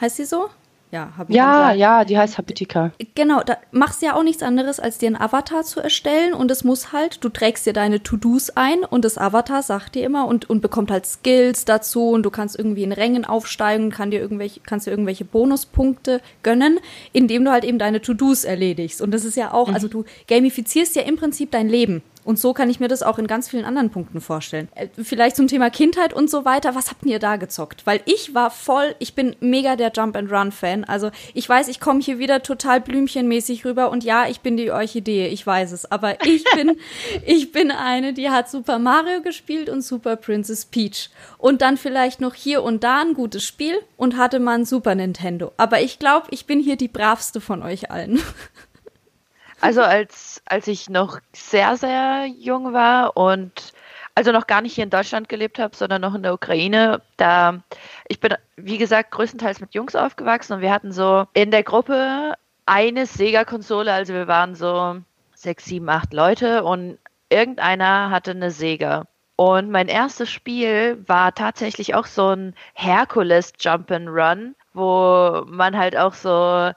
heißt 0.00 0.16
sie 0.16 0.24
so? 0.24 0.48
Ja, 0.92 1.12
Habitica. 1.18 1.72
Ja, 1.72 1.72
ja, 1.72 2.04
die 2.04 2.16
heißt 2.16 2.38
Habitica. 2.38 2.92
Genau, 3.16 3.42
da 3.42 3.58
machst 3.72 4.00
du 4.00 4.06
ja 4.06 4.14
auch 4.14 4.22
nichts 4.22 4.42
anderes, 4.42 4.78
als 4.78 4.98
dir 4.98 5.08
einen 5.08 5.16
Avatar 5.16 5.64
zu 5.64 5.80
erstellen 5.80 6.32
und 6.32 6.50
es 6.50 6.62
muss 6.62 6.92
halt, 6.92 7.22
du 7.24 7.28
trägst 7.28 7.66
dir 7.66 7.72
deine 7.72 8.02
To-Dos 8.02 8.50
ein 8.50 8.84
und 8.84 9.04
das 9.04 9.18
Avatar 9.18 9.62
sagt 9.62 9.96
dir 9.96 10.06
immer 10.06 10.26
und, 10.28 10.48
und 10.48 10.62
bekommt 10.62 10.92
halt 10.92 11.04
Skills 11.04 11.64
dazu 11.64 12.10
und 12.10 12.22
du 12.22 12.30
kannst 12.30 12.56
irgendwie 12.56 12.84
in 12.84 12.92
Rängen 12.92 13.24
aufsteigen, 13.24 13.90
kann 13.90 14.12
dir 14.12 14.20
irgendwelche, 14.20 14.60
kannst 14.60 14.86
dir 14.86 14.92
irgendwelche 14.92 15.24
Bonuspunkte 15.24 16.22
gönnen, 16.44 16.78
indem 17.12 17.44
du 17.44 17.50
halt 17.50 17.64
eben 17.64 17.80
deine 17.80 18.00
To-Dos 18.00 18.44
erledigst. 18.44 19.02
Und 19.02 19.10
das 19.10 19.24
ist 19.24 19.36
ja 19.36 19.52
auch, 19.52 19.68
mhm. 19.68 19.74
also 19.74 19.88
du 19.88 20.04
gamifizierst 20.28 20.94
ja 20.94 21.02
im 21.02 21.16
Prinzip 21.16 21.50
dein 21.50 21.68
Leben. 21.68 22.02
Und 22.28 22.38
so 22.38 22.52
kann 22.52 22.68
ich 22.68 22.78
mir 22.78 22.88
das 22.88 23.02
auch 23.02 23.18
in 23.18 23.26
ganz 23.26 23.48
vielen 23.48 23.64
anderen 23.64 23.88
Punkten 23.88 24.20
vorstellen. 24.20 24.68
Äh, 24.74 24.88
vielleicht 25.02 25.34
zum 25.34 25.46
Thema 25.46 25.70
Kindheit 25.70 26.12
und 26.12 26.28
so 26.28 26.44
weiter. 26.44 26.74
Was 26.74 26.90
habt 26.90 27.06
ihr 27.06 27.18
da 27.18 27.36
gezockt? 27.36 27.86
Weil 27.86 28.02
ich 28.04 28.34
war 28.34 28.50
voll, 28.50 28.94
ich 28.98 29.14
bin 29.14 29.34
mega 29.40 29.76
der 29.76 29.90
Jump 29.96 30.14
and 30.14 30.30
Run 30.30 30.52
Fan. 30.52 30.84
Also 30.84 31.10
ich 31.32 31.48
weiß, 31.48 31.68
ich 31.68 31.80
komme 31.80 32.02
hier 32.02 32.18
wieder 32.18 32.42
total 32.42 32.82
blümchenmäßig 32.82 33.64
rüber 33.64 33.90
und 33.90 34.04
ja, 34.04 34.28
ich 34.28 34.40
bin 34.40 34.58
die 34.58 34.70
Orchidee, 34.70 35.28
ich 35.28 35.46
weiß 35.46 35.72
es. 35.72 35.90
Aber 35.90 36.22
ich 36.26 36.44
bin, 36.54 36.76
ich 37.24 37.50
bin 37.50 37.70
eine, 37.70 38.12
die 38.12 38.28
hat 38.28 38.50
Super 38.50 38.78
Mario 38.78 39.22
gespielt 39.22 39.70
und 39.70 39.80
Super 39.80 40.16
Princess 40.16 40.66
Peach. 40.66 41.08
Und 41.38 41.62
dann 41.62 41.78
vielleicht 41.78 42.20
noch 42.20 42.34
hier 42.34 42.62
und 42.62 42.84
da 42.84 43.00
ein 43.00 43.14
gutes 43.14 43.42
Spiel 43.42 43.76
und 43.96 44.18
hatte 44.18 44.38
mal 44.38 44.58
ein 44.58 44.64
Super 44.66 44.94
Nintendo. 44.94 45.52
Aber 45.56 45.80
ich 45.80 45.98
glaube, 45.98 46.26
ich 46.28 46.44
bin 46.44 46.60
hier 46.60 46.76
die 46.76 46.88
bravste 46.88 47.40
von 47.40 47.62
euch 47.62 47.90
allen. 47.90 48.20
Also 49.60 49.82
als, 49.82 50.42
als 50.46 50.68
ich 50.68 50.88
noch 50.88 51.20
sehr, 51.32 51.76
sehr 51.76 52.26
jung 52.26 52.72
war 52.72 53.16
und 53.16 53.72
also 54.14 54.32
noch 54.32 54.46
gar 54.46 54.62
nicht 54.62 54.74
hier 54.74 54.84
in 54.84 54.90
Deutschland 54.90 55.28
gelebt 55.28 55.58
habe, 55.58 55.76
sondern 55.76 56.00
noch 56.00 56.14
in 56.14 56.22
der 56.22 56.34
Ukraine, 56.34 57.02
da 57.16 57.62
ich 58.08 58.18
bin, 58.18 58.34
wie 58.56 58.78
gesagt, 58.78 59.12
größtenteils 59.12 59.60
mit 59.60 59.74
Jungs 59.74 59.94
aufgewachsen 59.94 60.54
und 60.54 60.60
wir 60.60 60.72
hatten 60.72 60.92
so 60.92 61.26
in 61.34 61.50
der 61.50 61.62
Gruppe 61.62 62.34
eine 62.66 63.06
Sega-Konsole, 63.06 63.92
also 63.92 64.14
wir 64.14 64.26
waren 64.26 64.54
so 64.54 64.96
sechs, 65.34 65.66
sieben, 65.66 65.88
acht 65.88 66.12
Leute 66.12 66.64
und 66.64 66.98
irgendeiner 67.28 68.10
hatte 68.10 68.32
eine 68.32 68.50
Sega. 68.50 69.06
Und 69.36 69.70
mein 69.70 69.86
erstes 69.86 70.30
Spiel 70.30 71.02
war 71.06 71.32
tatsächlich 71.32 71.94
auch 71.94 72.06
so 72.06 72.34
ein 72.34 72.54
Hercules 72.74 73.52
Jump 73.60 73.90
and 73.92 74.08
Run, 74.08 74.56
wo 74.74 75.44
man 75.46 75.78
halt 75.78 75.96
auch 75.96 76.14
so 76.14 76.72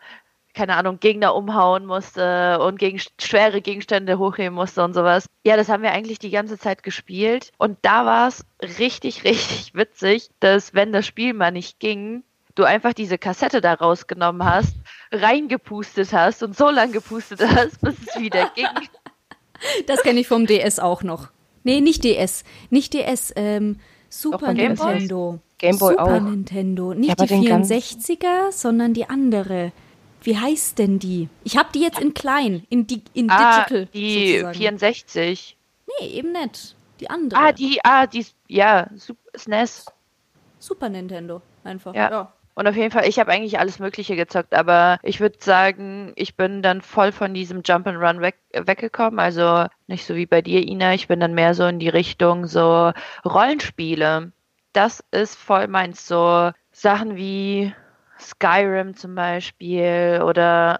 keine 0.54 0.76
Ahnung, 0.76 1.00
Gegner 1.00 1.36
umhauen 1.36 1.86
musste 1.86 2.60
und 2.60 2.80
gegen 2.80 3.00
schwere 3.20 3.62
Gegenstände 3.62 4.18
hochheben 4.18 4.54
musste 4.54 4.84
und 4.84 4.94
sowas. 4.94 5.26
Ja, 5.44 5.58
das 5.58 5.70
haben 5.70 5.84
wir 5.84 5.92
eigentlich 5.92 6.20
die 6.20 6.30
ganze 6.30 6.58
Zeit 6.58 6.84
gespielt. 6.84 7.52
Und 7.58 7.78
da 7.82 8.06
war 8.06 8.28
es 8.28 8.46
richtig, 8.78 9.24
richtig 9.24 9.74
witzig, 9.74 10.30
dass 10.40 10.74
wenn 10.74 10.92
das 10.92 11.06
Spiel 11.06 11.34
mal 11.34 11.52
nicht 11.52 11.80
ging, 11.80 12.24
du 12.56 12.64
einfach 12.64 12.94
diese 12.94 13.18
Kassette 13.18 13.62
da 13.62 13.74
rausgenommen 13.74 14.44
hast, 14.46 14.76
reingepustet 15.12 16.14
hast 16.14 16.44
und 16.44 16.56
so 16.56 16.70
lange 16.70 16.92
gepustet 16.92 17.42
hast, 17.42 17.80
bis 17.82 17.96
es 18.08 18.20
wieder 18.20 18.52
ging. 18.56 18.68
Das 19.88 20.02
kenne 20.02 20.20
ich 20.20 20.28
vom 20.28 20.46
DS 20.46 20.80
auch 20.80 21.04
noch. 21.04 21.30
Nee, 21.64 21.82
nicht 21.82 22.04
DS. 22.04 22.44
Nicht 22.70 22.94
DS, 22.94 23.32
ähm, 23.36 23.80
Super 24.10 24.54
Nintendo. 24.54 25.40
Gameboy 25.58 25.92
Super 25.92 26.04
auch. 26.04 26.20
Nintendo. 26.20 26.94
Nicht 26.94 27.20
ja, 27.20 27.26
die 27.26 27.34
64er, 27.34 28.52
sondern 28.52 28.94
die 28.94 29.10
andere. 29.10 29.72
Wie 30.24 30.38
heißt 30.38 30.78
denn 30.78 31.00
die? 31.00 31.30
Ich 31.44 31.58
habe 31.58 31.70
die 31.74 31.82
jetzt 31.82 32.00
in 32.00 32.14
klein, 32.14 32.66
in, 32.70 32.86
di 32.86 33.04
in 33.14 33.30
ah, 33.30 33.64
Digital. 33.64 33.86
Die 33.88 34.34
sozusagen. 34.34 34.58
64. 34.58 35.58
Nee, 36.00 36.08
eben 36.08 36.32
nicht. 36.32 36.76
Die 37.00 37.10
andere. 37.10 37.40
Ah, 37.40 37.52
die, 37.52 37.80
ah, 37.84 38.06
die, 38.06 38.26
ja, 38.48 38.88
SNES. 39.36 39.86
Super 40.60 40.90
Nintendo, 40.90 41.42
einfach. 41.64 41.96
Ja. 41.96 42.12
ja. 42.12 42.34
Und 42.54 42.68
auf 42.68 42.76
jeden 42.76 42.92
Fall, 42.92 43.08
ich 43.08 43.18
habe 43.18 43.32
eigentlich 43.32 43.60
alles 43.60 43.80
Mögliche 43.80 44.16
gezockt, 44.16 44.54
aber 44.54 45.00
ich 45.04 45.20
würde 45.20 45.38
sagen, 45.40 46.12
ich 46.16 46.36
bin 46.36 46.62
dann 46.62 46.82
voll 46.82 47.12
von 47.12 47.34
diesem 47.34 47.62
Jump 47.64 47.88
and 47.88 47.98
Run 47.98 48.22
weg, 48.22 48.36
weggekommen. 48.54 49.20
Also 49.20 49.66
nicht 49.88 50.06
so 50.06 50.16
wie 50.16 50.26
bei 50.26 50.42
dir, 50.42 50.62
Ina. 50.62 50.94
Ich 50.94 51.08
bin 51.08 51.20
dann 51.20 51.34
mehr 51.34 51.54
so 51.54 51.66
in 51.66 51.80
die 51.80 51.90
Richtung 51.90 52.46
so 52.46 52.92
Rollenspiele. 53.26 54.32
Das 54.74 55.04
ist 55.12 55.36
voll 55.36 55.68
meins. 55.68 56.08
So 56.08 56.52
Sachen 56.72 57.16
wie 57.16 57.74
Skyrim 58.22 58.96
zum 58.96 59.16
Beispiel 59.16 60.22
oder 60.24 60.80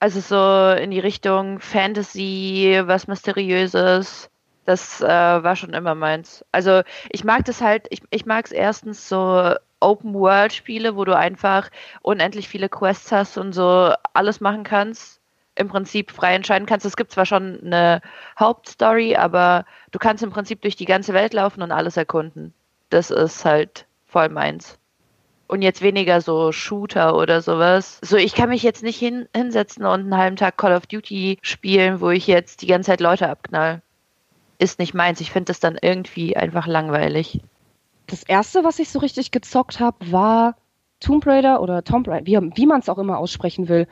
also 0.00 0.20
so 0.20 0.80
in 0.80 0.90
die 0.90 1.00
Richtung 1.00 1.60
Fantasy, 1.60 2.80
was 2.84 3.08
Mysteriöses. 3.08 4.30
Das 4.64 5.00
äh, 5.00 5.06
war 5.06 5.56
schon 5.56 5.72
immer 5.74 5.94
meins. 5.94 6.44
Also 6.52 6.82
ich 7.10 7.24
mag 7.24 7.44
das 7.44 7.60
halt, 7.60 7.86
ich, 7.90 8.02
ich 8.10 8.26
mag 8.26 8.44
es 8.46 8.52
erstens 8.52 9.08
so 9.08 9.54
Open-World-Spiele, 9.80 10.96
wo 10.96 11.04
du 11.04 11.16
einfach 11.16 11.70
unendlich 12.02 12.48
viele 12.48 12.68
Quests 12.68 13.12
hast 13.12 13.38
und 13.38 13.52
so 13.52 13.92
alles 14.12 14.40
machen 14.40 14.64
kannst. 14.64 15.20
Im 15.54 15.68
Prinzip 15.68 16.10
frei 16.10 16.34
entscheiden 16.34 16.66
kannst. 16.66 16.84
Es 16.84 16.96
gibt 16.96 17.12
zwar 17.12 17.24
schon 17.24 17.60
eine 17.64 18.02
Hauptstory, 18.38 19.16
aber 19.16 19.64
du 19.92 19.98
kannst 19.98 20.22
im 20.22 20.30
Prinzip 20.30 20.60
durch 20.62 20.76
die 20.76 20.84
ganze 20.84 21.14
Welt 21.14 21.32
laufen 21.32 21.62
und 21.62 21.72
alles 21.72 21.96
erkunden. 21.96 22.52
Das 22.90 23.10
ist 23.10 23.44
halt 23.44 23.86
voll 24.06 24.28
meins 24.28 24.78
und 25.48 25.62
jetzt 25.62 25.82
weniger 25.82 26.20
so 26.20 26.52
Shooter 26.52 27.16
oder 27.16 27.40
sowas. 27.40 27.98
So, 28.02 28.16
ich 28.16 28.34
kann 28.34 28.48
mich 28.48 28.62
jetzt 28.62 28.82
nicht 28.82 28.98
hin, 28.98 29.28
hinsetzen 29.34 29.84
und 29.84 30.00
einen 30.00 30.16
halben 30.16 30.36
Tag 30.36 30.56
Call 30.56 30.74
of 30.74 30.86
Duty 30.86 31.38
spielen, 31.42 32.00
wo 32.00 32.10
ich 32.10 32.26
jetzt 32.26 32.62
die 32.62 32.66
ganze 32.66 32.90
Zeit 32.90 33.00
Leute 33.00 33.28
abknall. 33.28 33.82
Ist 34.58 34.78
nicht 34.78 34.94
meins. 34.94 35.20
Ich 35.20 35.30
finde 35.30 35.46
das 35.46 35.60
dann 35.60 35.78
irgendwie 35.80 36.36
einfach 36.36 36.66
langweilig. 36.66 37.40
Das 38.06 38.22
erste, 38.22 38.64
was 38.64 38.78
ich 38.78 38.88
so 38.88 38.98
richtig 38.98 39.30
gezockt 39.30 39.80
habe, 39.80 40.10
war 40.10 40.56
Tomb 41.00 41.26
Raider 41.26 41.60
oder 41.60 41.84
Tomb 41.84 42.08
Raider, 42.08 42.26
wie, 42.26 42.38
wie 42.56 42.66
man 42.66 42.80
es 42.80 42.88
auch 42.88 42.98
immer 42.98 43.18
aussprechen 43.18 43.68
will, 43.68 43.86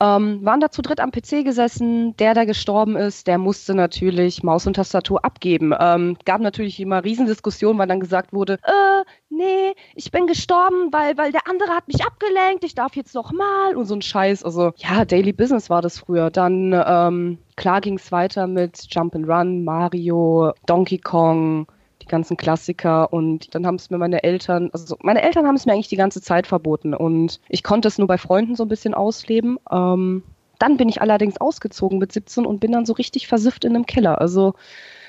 ähm, 0.00 0.44
waren 0.44 0.60
da 0.60 0.70
zu 0.70 0.82
dritt 0.82 1.00
am 1.00 1.12
PC 1.12 1.44
gesessen. 1.44 2.16
Der, 2.16 2.34
der 2.34 2.46
gestorben 2.46 2.96
ist, 2.96 3.26
der 3.26 3.38
musste 3.38 3.74
natürlich 3.74 4.42
Maus 4.42 4.66
und 4.66 4.74
Tastatur 4.74 5.24
abgeben. 5.24 5.72
Ähm, 5.78 6.16
gab 6.24 6.40
natürlich 6.40 6.80
immer 6.80 7.04
Riesendiskussionen, 7.04 7.78
weil 7.78 7.86
dann 7.86 8.00
gesagt 8.00 8.32
wurde, 8.32 8.54
äh, 8.64 9.04
nee, 9.30 9.74
ich 9.94 10.10
bin 10.10 10.26
gestorben, 10.26 10.92
weil, 10.92 11.16
weil 11.16 11.32
der 11.32 11.48
andere 11.48 11.70
hat 11.70 11.86
mich 11.86 12.04
abgelenkt, 12.04 12.64
ich 12.64 12.74
darf 12.74 12.96
jetzt 12.96 13.14
noch 13.14 13.32
mal 13.32 13.76
und 13.76 13.86
so 13.86 13.94
ein 13.94 14.02
Scheiß. 14.02 14.44
Also 14.44 14.72
ja, 14.76 15.04
Daily 15.04 15.32
Business 15.32 15.70
war 15.70 15.82
das 15.82 15.98
früher. 15.98 16.30
Dann 16.30 16.74
ähm, 16.86 17.38
klar 17.56 17.80
ging 17.80 17.94
es 17.96 18.10
weiter 18.10 18.46
mit 18.46 18.86
Jump 18.90 19.14
and 19.14 19.28
Run, 19.28 19.64
Mario, 19.64 20.52
Donkey 20.66 20.98
Kong, 20.98 21.66
die 22.04 22.10
ganzen 22.10 22.36
Klassiker 22.36 23.12
und 23.12 23.54
dann 23.54 23.66
haben 23.66 23.76
es 23.76 23.90
mir 23.90 23.98
meine 23.98 24.22
Eltern, 24.22 24.70
also 24.72 24.96
meine 25.02 25.22
Eltern 25.22 25.46
haben 25.46 25.56
es 25.56 25.66
mir 25.66 25.72
eigentlich 25.72 25.88
die 25.88 25.96
ganze 25.96 26.20
Zeit 26.20 26.46
verboten 26.46 26.94
und 26.94 27.40
ich 27.48 27.62
konnte 27.62 27.88
es 27.88 27.98
nur 27.98 28.06
bei 28.06 28.18
Freunden 28.18 28.54
so 28.54 28.64
ein 28.64 28.68
bisschen 28.68 28.94
ausleben. 28.94 29.58
Ähm, 29.70 30.22
dann 30.58 30.76
bin 30.76 30.88
ich 30.88 31.00
allerdings 31.02 31.40
ausgezogen 31.40 31.98
mit 31.98 32.12
17 32.12 32.46
und 32.46 32.60
bin 32.60 32.72
dann 32.72 32.86
so 32.86 32.92
richtig 32.92 33.26
versifft 33.26 33.64
in 33.64 33.74
einem 33.74 33.86
Keller. 33.86 34.20
Also 34.20 34.54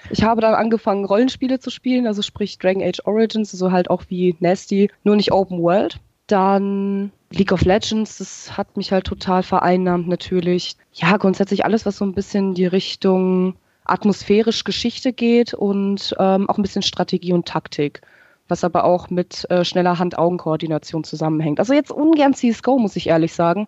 ich 0.10 0.24
habe 0.24 0.42
dann 0.42 0.54
angefangen, 0.54 1.06
Rollenspiele 1.06 1.60
zu 1.60 1.70
spielen, 1.70 2.08
also 2.08 2.22
sprich 2.22 2.58
Dragon 2.58 2.84
Age 2.84 3.02
Origins, 3.06 3.52
so 3.52 3.66
also 3.66 3.72
halt 3.72 3.90
auch 3.90 4.04
wie 4.10 4.36
Nasty, 4.40 4.90
nur 5.04 5.16
nicht 5.16 5.32
Open 5.32 5.62
World. 5.62 6.00
Dann 6.28 7.12
League 7.32 7.52
of 7.52 7.64
Legends, 7.64 8.18
das 8.18 8.58
hat 8.58 8.78
mich 8.78 8.92
halt 8.92 9.06
total 9.06 9.44
vereinnahmt 9.44 10.08
natürlich. 10.08 10.76
Ja, 10.94 11.18
grundsätzlich 11.18 11.66
alles, 11.66 11.86
was 11.86 11.98
so 11.98 12.06
ein 12.06 12.14
bisschen 12.14 12.54
die 12.54 12.66
Richtung 12.66 13.56
atmosphärisch 13.86 14.64
Geschichte 14.64 15.14
geht 15.14 15.54
und 15.54 16.16
ähm, 16.20 16.50
auch 16.50 16.58
ein 16.58 16.62
bisschen 16.62 16.82
Strategie 16.82 17.34
und 17.34 17.48
Taktik, 17.48 18.02
was 18.48 18.64
aber 18.64 18.84
auch 18.84 19.10
mit 19.10 19.50
äh, 19.50 19.64
schneller 19.64 20.00
Hand-Augen-Koordination 20.00 21.04
zusammenhängt. 21.04 21.60
Also 21.60 21.74
jetzt 21.74 21.92
ungern 21.92 22.34
CSGO, 22.34 22.78
muss 22.78 22.96
ich 22.96 23.08
ehrlich 23.08 23.34
sagen. 23.34 23.68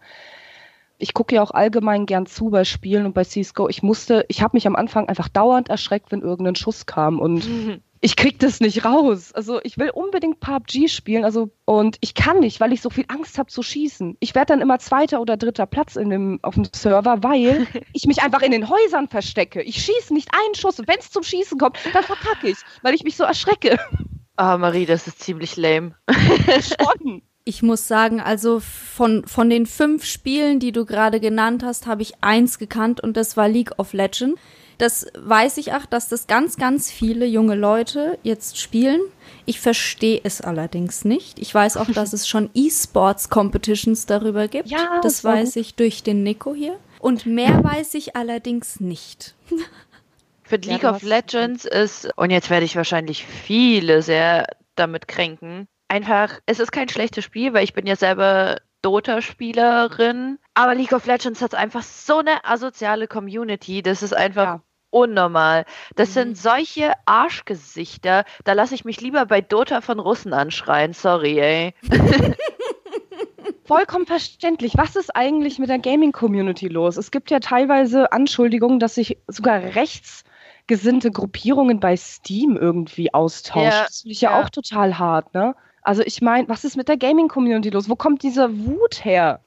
Ich 1.00 1.14
gucke 1.14 1.36
ja 1.36 1.44
auch 1.44 1.52
allgemein 1.52 2.08
gern 2.08 2.26
zu 2.26 2.50
bei 2.50 2.64
Spielen 2.64 3.06
und 3.06 3.14
bei 3.14 3.24
CSGO. 3.24 3.70
Ich 3.70 3.84
musste, 3.84 4.26
ich 4.30 4.42
habe 4.42 4.58
mich 4.58 4.66
am 4.66 4.76
Anfang 4.76 5.08
einfach 5.08 5.30
dauernd 5.30 5.70
erschreckt, 5.70 6.12
wenn 6.12 6.22
irgendein 6.22 6.56
Schuss 6.56 6.88
kam 6.88 7.20
und 7.20 7.82
ich 8.02 8.16
krieg 8.16 8.40
das 8.40 8.60
nicht 8.60 8.86
raus. 8.86 9.32
Also 9.34 9.60
ich 9.64 9.78
will 9.78 9.90
unbedingt 9.90 10.40
PUBG 10.40 10.88
spielen, 10.88 11.26
also 11.26 11.50
und 11.66 11.98
ich 12.02 12.14
kann 12.14 12.40
nicht, 12.40 12.60
weil 12.60 12.74
ich 12.74 12.82
so 12.82 12.90
viel 12.90 13.06
Angst 13.08 13.38
habe 13.38 13.50
zu 13.50 13.64
schießen. 13.64 14.18
Ich 14.20 14.36
werde 14.36 14.54
dann 14.54 14.62
immer 14.62 14.80
zweiter 14.80 15.22
oder 15.22 15.38
dritter 15.38 15.66
Platz 15.66 15.96
in 15.96 16.10
dem, 16.10 16.40
auf 16.44 16.56
dem 16.56 16.66
Server, 16.74 17.24
weil 17.24 17.68
ich 17.94 18.06
mich 18.06 18.22
einfach 18.22 18.42
in 18.42 18.52
den 18.52 18.70
Häusern 18.70 19.08
verstecke. 19.08 19.62
Ich 19.62 19.84
schieße 19.84 20.14
nicht 20.14 20.30
einen 20.34 20.56
Schuss 20.56 20.80
und 20.80 20.88
wenn 20.88 21.00
es 21.00 21.12
zum 21.12 21.24
Schießen 21.24 21.58
kommt, 21.58 21.78
dann 21.94 22.04
verkacke 22.04 22.50
ich, 22.50 22.58
weil 22.82 22.94
ich 22.94 23.04
mich 23.04 23.16
so 23.16 23.24
erschrecke. 23.24 23.78
Ah, 24.36 24.56
oh, 24.56 24.58
Marie, 24.60 24.86
das 24.86 25.08
ist 25.08 25.20
ziemlich 25.20 25.58
lame. 25.58 25.96
Schon. 26.10 27.22
Ich 27.50 27.64
muss 27.64 27.88
sagen, 27.88 28.20
also 28.20 28.60
von, 28.60 29.26
von 29.26 29.50
den 29.50 29.68
fünf 29.68 30.04
Spielen, 30.04 30.60
die 30.60 30.74
du 30.74 30.84
gerade 30.84 31.22
genannt 31.22 31.64
hast, 31.64 31.88
habe 31.88 32.02
ich 32.02 32.16
eins 32.20 32.60
gekannt 32.60 33.00
und 33.00 33.16
das 33.16 33.38
war 33.38 33.48
League 33.48 33.72
of 33.78 33.94
Legends. 33.94 34.38
Das 34.78 35.08
weiß 35.18 35.58
ich 35.58 35.74
auch, 35.74 35.86
dass 35.86 36.08
das 36.08 36.28
ganz, 36.28 36.58
ganz 36.58 36.92
viele 36.92 37.26
junge 37.26 37.56
Leute 37.56 38.20
jetzt 38.22 38.60
spielen. 38.60 39.02
Ich 39.46 39.60
verstehe 39.60 40.22
es 40.24 40.42
allerdings 40.42 41.04
nicht. 41.04 41.40
Ich 41.40 41.54
weiß 41.54 41.78
auch, 41.78 41.90
dass 41.90 42.14
es 42.14 42.28
schon 42.28 42.50
E-Sports-Competitions 42.54 44.06
darüber 44.06 44.48
gibt. 44.48 44.70
Ja, 44.70 45.00
das, 45.02 45.22
das 45.22 45.24
weiß 45.24 45.56
ich 45.56 45.76
durch 45.76 46.04
den 46.04 46.22
Nico 46.22 46.54
hier. 46.54 46.78
Und 47.00 47.26
mehr 47.26 47.64
weiß 47.64 47.96
ich 47.96 48.16
allerdings 48.16 48.80
nicht. 48.80 49.36
Für 50.44 50.58
League 50.58 50.84
of 50.84 51.02
Legends 51.02 51.66
ist, 51.66 52.10
und 52.16 52.30
jetzt 52.30 52.50
werde 52.50 52.66
ich 52.66 52.76
wahrscheinlich 52.76 53.26
viele 53.26 54.02
sehr 54.02 54.48
damit 54.76 55.08
kränken, 55.08 55.68
einfach, 55.88 56.40
es 56.46 56.60
ist 56.60 56.72
kein 56.72 56.88
schlechtes 56.88 57.24
Spiel, 57.26 57.54
weil 57.54 57.64
ich 57.64 57.74
bin 57.74 57.86
ja 57.88 57.96
selber 57.96 58.58
Dota-Spielerin. 58.82 60.38
Aber 60.54 60.76
League 60.76 60.94
of 60.94 61.06
Legends 61.06 61.42
hat 61.42 61.56
einfach 61.56 61.84
so 61.84 62.20
eine 62.20 62.46
asoziale 62.46 63.08
Community. 63.08 63.82
Das 63.82 64.04
ist 64.04 64.16
einfach 64.16 64.46
ja 64.46 64.62
unnormal. 64.90 65.66
Das 65.96 66.10
mhm. 66.10 66.14
sind 66.14 66.38
solche 66.38 66.94
Arschgesichter. 67.06 68.26
Da 68.44 68.54
lasse 68.54 68.76
ich 68.76 68.86
mich 68.86 69.02
lieber 69.02 69.26
bei 69.26 69.42
Dota 69.42 69.82
von 69.82 70.00
Russen 70.00 70.34
anschreien. 70.34 70.94
Sorry, 70.94 71.40
ey. 71.40 71.74
Vollkommen 73.66 74.06
verständlich. 74.06 74.78
Was 74.78 74.96
ist 74.96 75.14
eigentlich 75.16 75.60
mit 75.60 75.70
der 75.70 75.80
Gaming-Community 75.80 76.70
los? 76.70 76.96
Es 76.96 77.12
gibt 77.12 77.30
ja 77.32 77.40
teilweise 77.40 78.12
Anschuldigungen, 78.14 78.80
dass 78.80 78.96
sich 78.96 79.18
sogar 79.28 79.62
rechtsgesinnte 79.62 81.12
Gruppierungen 81.12 81.82
bei 81.82 81.98
Steam 81.98 82.56
irgendwie 82.56 83.14
austauschen. 83.14 83.70
Ja, 83.70 83.84
das 83.84 84.02
finde 84.02 84.14
ich 84.14 84.22
ja, 84.22 84.32
ja 84.32 84.42
auch 84.42 84.50
total 84.50 84.98
hart, 84.98 85.34
ne? 85.34 85.54
Also 85.82 86.02
ich 86.04 86.22
meine, 86.22 86.50
was 86.50 86.64
ist 86.66 86.78
mit 86.78 86.88
der 86.88 86.98
Gaming-Community 86.98 87.70
los? 87.70 87.90
Wo 87.90 87.96
kommt 87.96 88.24
diese 88.24 88.66
Wut 88.66 89.04
her? 89.04 89.42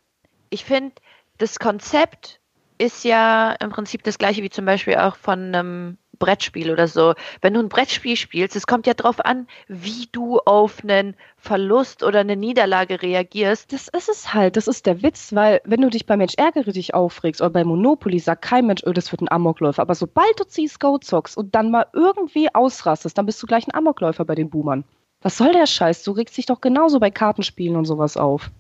Ich 0.50 0.64
finde, 0.64 0.92
das 1.38 1.58
Konzept 1.58 2.39
ist 2.80 3.04
ja 3.04 3.52
im 3.60 3.70
Prinzip 3.70 4.02
das 4.04 4.16
gleiche 4.16 4.42
wie 4.42 4.48
zum 4.48 4.64
Beispiel 4.64 4.96
auch 4.96 5.16
von 5.16 5.54
einem 5.54 5.98
Brettspiel 6.18 6.70
oder 6.70 6.88
so. 6.88 7.14
Wenn 7.42 7.54
du 7.54 7.60
ein 7.60 7.68
Brettspiel 7.68 8.16
spielst, 8.16 8.56
es 8.56 8.66
kommt 8.66 8.86
ja 8.86 8.94
darauf 8.94 9.24
an, 9.24 9.46
wie 9.68 10.08
du 10.12 10.38
auf 10.38 10.82
einen 10.82 11.14
Verlust 11.36 12.02
oder 12.02 12.20
eine 12.20 12.36
Niederlage 12.36 13.02
reagierst. 13.02 13.72
Das 13.72 13.88
ist 13.88 14.08
es 14.08 14.32
halt, 14.32 14.56
das 14.56 14.66
ist 14.66 14.86
der 14.86 15.02
Witz, 15.02 15.34
weil 15.34 15.60
wenn 15.64 15.82
du 15.82 15.90
dich 15.90 16.06
bei 16.06 16.16
Mensch 16.16 16.34
ärgere 16.36 16.72
dich 16.72 16.94
aufregst 16.94 17.40
oder 17.40 17.50
bei 17.50 17.64
Monopoly 17.64 18.18
sagt 18.18 18.42
kein 18.42 18.66
Mensch, 18.66 18.82
oh, 18.86 18.92
das 18.92 19.12
wird 19.12 19.22
ein 19.22 19.30
Amokläufer. 19.30 19.82
Aber 19.82 19.94
sobald 19.94 20.38
du 20.38 20.44
CSGO 20.44 20.98
zockst 20.98 21.36
und 21.36 21.54
dann 21.54 21.70
mal 21.70 21.86
irgendwie 21.92 22.54
ausrastest, 22.54 23.16
dann 23.18 23.26
bist 23.26 23.42
du 23.42 23.46
gleich 23.46 23.66
ein 23.66 23.74
Amokläufer 23.74 24.24
bei 24.24 24.34
den 24.34 24.48
Boomern. 24.48 24.84
Was 25.22 25.36
soll 25.36 25.52
der 25.52 25.66
Scheiß? 25.66 26.02
Du 26.04 26.12
regst 26.12 26.38
dich 26.38 26.46
doch 26.46 26.62
genauso 26.62 26.98
bei 26.98 27.10
Kartenspielen 27.10 27.76
und 27.76 27.84
sowas 27.84 28.16
auf 28.16 28.50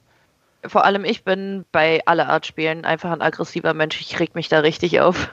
vor 0.66 0.84
allem 0.84 1.04
ich 1.04 1.24
bin 1.24 1.64
bei 1.72 2.00
aller 2.06 2.28
Art 2.28 2.46
Spielen 2.46 2.84
einfach 2.84 3.10
ein 3.10 3.22
aggressiver 3.22 3.74
Mensch. 3.74 4.00
Ich 4.00 4.18
reg 4.20 4.34
mich 4.34 4.48
da 4.48 4.60
richtig 4.60 5.00
auf. 5.00 5.30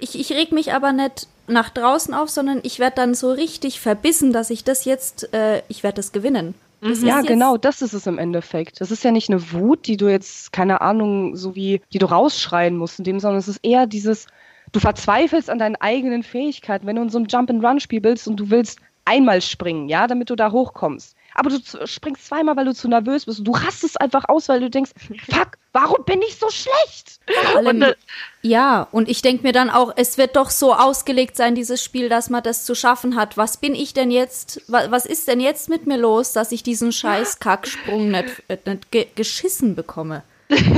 Ich, 0.00 0.18
ich 0.18 0.32
reg 0.32 0.52
mich 0.52 0.72
aber 0.72 0.92
nicht 0.92 1.28
nach 1.46 1.70
draußen 1.70 2.14
auf, 2.14 2.28
sondern 2.28 2.60
ich 2.62 2.78
werde 2.78 2.96
dann 2.96 3.14
so 3.14 3.30
richtig 3.30 3.80
verbissen, 3.80 4.32
dass 4.32 4.50
ich 4.50 4.64
das 4.64 4.84
jetzt, 4.84 5.32
äh, 5.32 5.62
ich 5.68 5.82
werde 5.82 5.96
das 5.96 6.12
gewinnen. 6.12 6.54
Das 6.80 7.00
ja, 7.00 7.22
genau, 7.22 7.56
das 7.56 7.80
ist 7.80 7.94
es 7.94 8.06
im 8.06 8.18
Endeffekt. 8.18 8.80
Das 8.80 8.90
ist 8.90 9.04
ja 9.04 9.10
nicht 9.10 9.30
eine 9.30 9.52
Wut, 9.52 9.86
die 9.86 9.96
du 9.96 10.08
jetzt, 10.08 10.52
keine 10.52 10.82
Ahnung, 10.82 11.34
so 11.34 11.54
wie, 11.54 11.80
die 11.92 11.98
du 11.98 12.06
rausschreien 12.06 12.76
musst 12.76 12.98
in 12.98 13.04
dem, 13.04 13.20
sondern 13.20 13.38
es 13.38 13.48
ist 13.48 13.64
eher 13.64 13.86
dieses, 13.86 14.26
du 14.72 14.80
verzweifelst 14.80 15.48
an 15.48 15.58
deinen 15.58 15.76
eigenen 15.76 16.22
Fähigkeiten. 16.22 16.86
Wenn 16.86 16.96
du 16.96 17.02
in 17.02 17.08
so 17.08 17.18
einem 17.18 17.28
Jump-and-Run-Spiel 17.28 18.02
bist 18.02 18.28
und 18.28 18.36
du 18.36 18.50
willst 18.50 18.80
einmal 19.06 19.40
springen, 19.40 19.88
ja, 19.88 20.06
damit 20.06 20.28
du 20.28 20.36
da 20.36 20.50
hochkommst 20.50 21.16
aber 21.34 21.50
du 21.50 21.86
springst 21.86 22.26
zweimal, 22.26 22.56
weil 22.56 22.64
du 22.64 22.74
zu 22.74 22.88
nervös 22.88 23.26
bist. 23.26 23.46
Du 23.46 23.52
rastest 23.52 24.00
einfach 24.00 24.28
aus, 24.28 24.48
weil 24.48 24.60
du 24.60 24.70
denkst, 24.70 24.92
fuck, 25.30 25.58
warum 25.72 26.04
bin 26.04 26.22
ich 26.22 26.36
so 26.36 26.48
schlecht? 26.48 27.20
Und, 27.58 27.82
äh, 27.82 27.94
ja, 28.42 28.86
und 28.92 29.08
ich 29.08 29.20
denke 29.20 29.42
mir 29.42 29.52
dann 29.52 29.68
auch, 29.68 29.92
es 29.96 30.16
wird 30.16 30.36
doch 30.36 30.50
so 30.50 30.74
ausgelegt 30.74 31.36
sein, 31.36 31.54
dieses 31.54 31.82
Spiel, 31.82 32.08
dass 32.08 32.30
man 32.30 32.42
das 32.42 32.64
zu 32.64 32.74
schaffen 32.74 33.16
hat. 33.16 33.36
Was 33.36 33.56
bin 33.56 33.74
ich 33.74 33.94
denn 33.94 34.10
jetzt, 34.10 34.62
was, 34.68 34.90
was 34.90 35.06
ist 35.06 35.26
denn 35.28 35.40
jetzt 35.40 35.68
mit 35.68 35.86
mir 35.86 35.98
los, 35.98 36.32
dass 36.32 36.52
ich 36.52 36.62
diesen 36.62 36.92
scheiß 36.92 37.38
Kacksprung 37.40 38.10
nicht, 38.10 38.42
nicht 38.48 38.90
ge 38.90 39.06
geschissen 39.14 39.74
bekomme? 39.74 40.22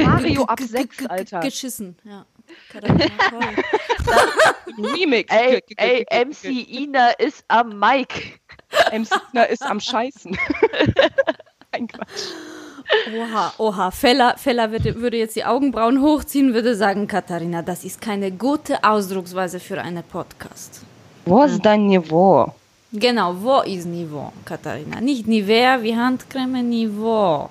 Mario 0.05 0.45
ab 0.45 0.61
6, 0.61 1.07
Alter. 1.07 1.41
Geschissen, 1.41 1.97
ja. 2.05 2.25
Remix. 4.79 5.33
Ey, 5.35 5.63
ey, 5.77 6.25
MC 6.25 6.45
Ina 6.45 7.11
ist 7.11 7.45
am 7.49 7.79
Mic. 7.79 8.41
MC 8.93 9.09
Ina 9.33 9.45
ist 9.45 9.63
am 9.63 9.81
Scheißen. 9.81 10.37
Ein 11.73 11.89
Quatsch. 11.89 12.33
Oha, 13.15 13.53
oha. 13.59 13.91
Feller, 13.91 14.37
Feller 14.39 14.71
würde, 14.71 14.95
würde 15.01 15.17
jetzt 15.17 15.37
die 15.37 15.45
Augenbrauen 15.45 16.01
hochziehen, 16.01 16.55
würde 16.55 16.77
sagen, 16.77 17.09
Katharina, 17.09 17.63
das 17.63 17.85
ist 17.85 18.01
keine 18.01 18.31
gute 18.31 18.85
Ausdrucksweise 18.85 19.59
für 19.59 19.81
einen 19.81 20.05
Podcast. 20.05 20.83
Wo 21.25 21.43
ist 21.43 21.61
dein 21.63 21.87
Niveau? 21.87 22.55
Genau, 22.93 23.35
wo 23.41 23.61
ist 23.63 23.87
Niveau, 23.87 24.33
Katharina? 24.45 25.01
Nicht 25.01 25.27
Nivea 25.27 25.83
wie 25.83 25.97
Handcreme, 25.97 26.63
Niveau. 26.63 27.51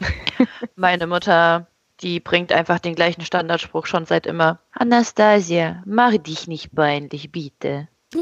Meine 0.76 1.06
Mutter 1.06 1.66
die 2.02 2.20
bringt 2.20 2.52
einfach 2.52 2.78
den 2.78 2.94
gleichen 2.94 3.22
Standardspruch 3.22 3.86
schon 3.86 4.06
seit 4.06 4.26
immer. 4.26 4.58
Anastasia, 4.72 5.82
mach 5.84 6.16
dich 6.16 6.46
nicht 6.48 6.74
peinlich, 6.74 7.30
bitte. 7.30 7.88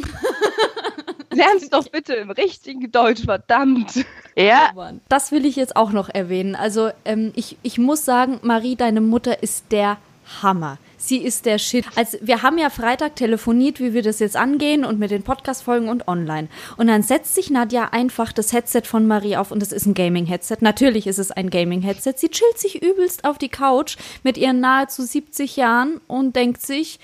Lern's 1.38 1.70
doch 1.70 1.88
bitte 1.88 2.14
im 2.14 2.30
richtigen 2.30 2.90
Deutsch, 2.90 3.24
verdammt. 3.24 4.04
Ja. 4.36 4.72
Das 5.08 5.32
will 5.32 5.46
ich 5.46 5.56
jetzt 5.56 5.76
auch 5.76 5.90
noch 5.90 6.08
erwähnen. 6.08 6.54
Also, 6.54 6.90
ähm, 7.04 7.32
ich, 7.34 7.56
ich 7.62 7.78
muss 7.78 8.04
sagen, 8.04 8.38
Marie, 8.42 8.76
deine 8.76 9.00
Mutter 9.00 9.42
ist 9.42 9.72
der 9.72 9.98
Hammer. 10.42 10.78
Sie 10.96 11.18
ist 11.18 11.46
der 11.46 11.58
Shit. 11.58 11.86
Also 11.94 12.18
wir 12.20 12.42
haben 12.42 12.58
ja 12.58 12.70
Freitag 12.70 13.16
telefoniert, 13.16 13.80
wie 13.80 13.94
wir 13.94 14.02
das 14.02 14.18
jetzt 14.18 14.36
angehen 14.36 14.84
und 14.84 14.98
mit 14.98 15.10
den 15.10 15.22
Podcast-Folgen 15.22 15.88
und 15.88 16.08
online. 16.08 16.48
Und 16.76 16.88
dann 16.88 17.02
setzt 17.02 17.34
sich 17.34 17.50
Nadja 17.50 17.88
einfach 17.92 18.32
das 18.32 18.52
Headset 18.52 18.82
von 18.84 19.06
Marie 19.06 19.36
auf 19.36 19.50
und 19.50 19.62
es 19.62 19.72
ist 19.72 19.86
ein 19.86 19.94
Gaming-Headset. 19.94 20.58
Natürlich 20.60 21.06
ist 21.06 21.18
es 21.18 21.30
ein 21.30 21.50
Gaming-Headset. 21.50 22.14
Sie 22.16 22.28
chillt 22.28 22.58
sich 22.58 22.82
übelst 22.82 23.24
auf 23.24 23.38
die 23.38 23.48
Couch 23.48 23.96
mit 24.22 24.36
ihren 24.36 24.60
nahezu 24.60 25.02
70 25.02 25.56
Jahren 25.56 26.00
und 26.08 26.36
denkt 26.36 26.60
sich, 26.60 26.98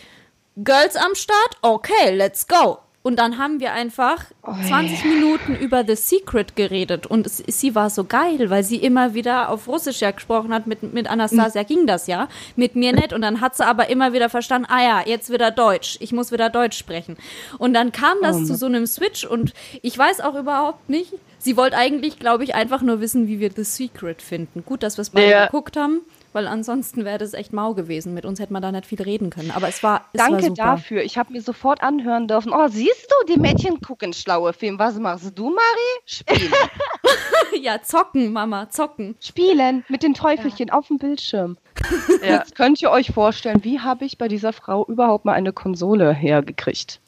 Girls 0.57 0.97
am 0.97 1.15
Start? 1.15 1.57
Okay, 1.63 2.15
let's 2.15 2.47
go. 2.47 2.79
Und 3.07 3.19
dann 3.19 3.37
haben 3.37 3.61
wir 3.61 3.75
einfach 3.75 4.25
Oh, 4.43 4.55
20 4.67 5.05
Minuten 5.05 5.55
über 5.55 5.85
The 5.87 5.95
Secret 5.95 6.57
geredet. 6.57 7.07
Und 7.07 7.27
es, 7.27 7.37
sie 7.47 7.75
war 7.75 7.91
so 7.91 8.05
geil, 8.05 8.49
weil 8.49 8.65
sie 8.65 8.77
immer 8.77 9.13
wieder 9.13 9.51
auf 9.51 9.69
Russisch 9.69 10.01
ja 10.01 10.11
gesprochen 10.11 10.55
hat. 10.55 10.67
Mit, 10.67 10.83
mit 10.95 11.07
Anastasia 11.11 11.65
ging 11.65 11.87
das 11.87 12.07
ja. 12.07 12.29
Mit 12.57 12.77
mir 12.77 12.95
nicht. 12.95 13.13
Und 13.13 13.21
dann 13.21 13.43
hat 13.43 13.57
sie 13.57 13.67
aber 13.67 13.91
immer 13.91 14.15
wieder 14.15 14.31
verstanden, 14.31 14.69
ah 14.71 14.83
ja, 14.83 15.03
jetzt 15.07 15.31
wieder 15.31 15.51
Deutsch. 15.51 15.99
Ich 16.01 16.13
muss 16.13 16.33
wieder 16.33 16.49
Deutsch 16.49 16.79
sprechen. 16.79 17.19
Und 17.59 17.75
dann 17.75 17.93
kam 17.93 18.17
das 18.23 18.37
Oh 18.39 18.45
zu 18.47 18.55
so 18.57 18.65
einem 18.67 18.87
Switch. 18.87 19.25
Und 19.27 19.53
ich 19.83 19.99
weiß 19.99 20.21
auch 20.23 20.35
überhaupt 20.35 20.89
nicht. 20.89 21.13
Sie 21.39 21.59
wollte 21.59 21.77
eigentlich, 21.77 22.19
glaube 22.19 22.43
ich, 22.45 22.55
einfach 22.55 22.81
nur 22.81 23.01
wissen, 23.03 23.29
wie 23.29 23.39
wir 23.39 23.51
The 23.55 23.65
Secret 23.65 24.23
finden. 24.23 24.65
Gut, 24.65 24.83
dass 24.83 24.97
wir 24.97 25.03
es 25.03 25.11
beide 25.11 25.31
Ja. 25.31 25.45
geguckt 25.45 25.77
haben. 25.77 26.01
Weil 26.35 26.49
ansonsten 26.49 27.05
wäre 27.05 27.19
das 27.19 27.33
echt 27.33 27.53
mau 27.53 27.75
gewesen. 27.75 28.13
Mit 28.13 28.27
uns 28.27 28.41
hätte 28.41 28.53
man 28.53 28.61
da 28.61 28.73
nicht 28.73 28.87
viel 28.87 29.01
reden 29.01 29.31
können. 29.31 29.53
Aber 29.53 29.69
es 29.69 29.85
war, 29.85 30.07
es 30.13 30.21
war 30.21 30.31
Danke 30.31 30.47
super. 30.47 30.55
dafür. 30.55 31.03
Ich 31.05 31.17
habe 31.17 31.33
mir 31.33 31.41
sofort 31.41 31.81
anhören 31.81 32.27
dürfen. 32.27 32.53
Oh, 32.53 32.67
siehst 32.67 33.09
du, 33.09 33.33
die 33.33 33.39
Mädchen 33.39 33.81
gucken 33.81 34.13
schlaue 34.13 34.53
Filme. 34.53 34.81
Was 34.81 34.99
machst 34.99 35.39
du, 35.39 35.45
Marie? 35.45 36.01
Spielen. 36.05 36.53
Ja, 37.63 37.81
zocken, 37.81 38.33
Mama, 38.33 38.69
zocken. 38.69 39.15
Spielen 39.21 39.85
mit 39.89 40.03
den 40.03 40.13
Teufelchen 40.15 40.71
auf 40.71 40.89
dem 40.89 40.99
Bildschirm. 40.99 41.57
Ja. 42.21 42.39
Jetzt 42.39 42.57
könnt 42.57 42.83
ihr 42.83 42.91
euch 42.91 43.13
vorstellen, 43.13 43.63
wie 43.63 43.79
habe 43.79 44.05
ich 44.05 44.19
bei 44.19 44.27
dieser 44.27 44.53
Frau 44.53 44.85
überhaupt 44.87 45.25
mal 45.25 45.35
eine 45.35 45.53
Konsole 45.53 46.13
hergekriegt? 46.13 47.01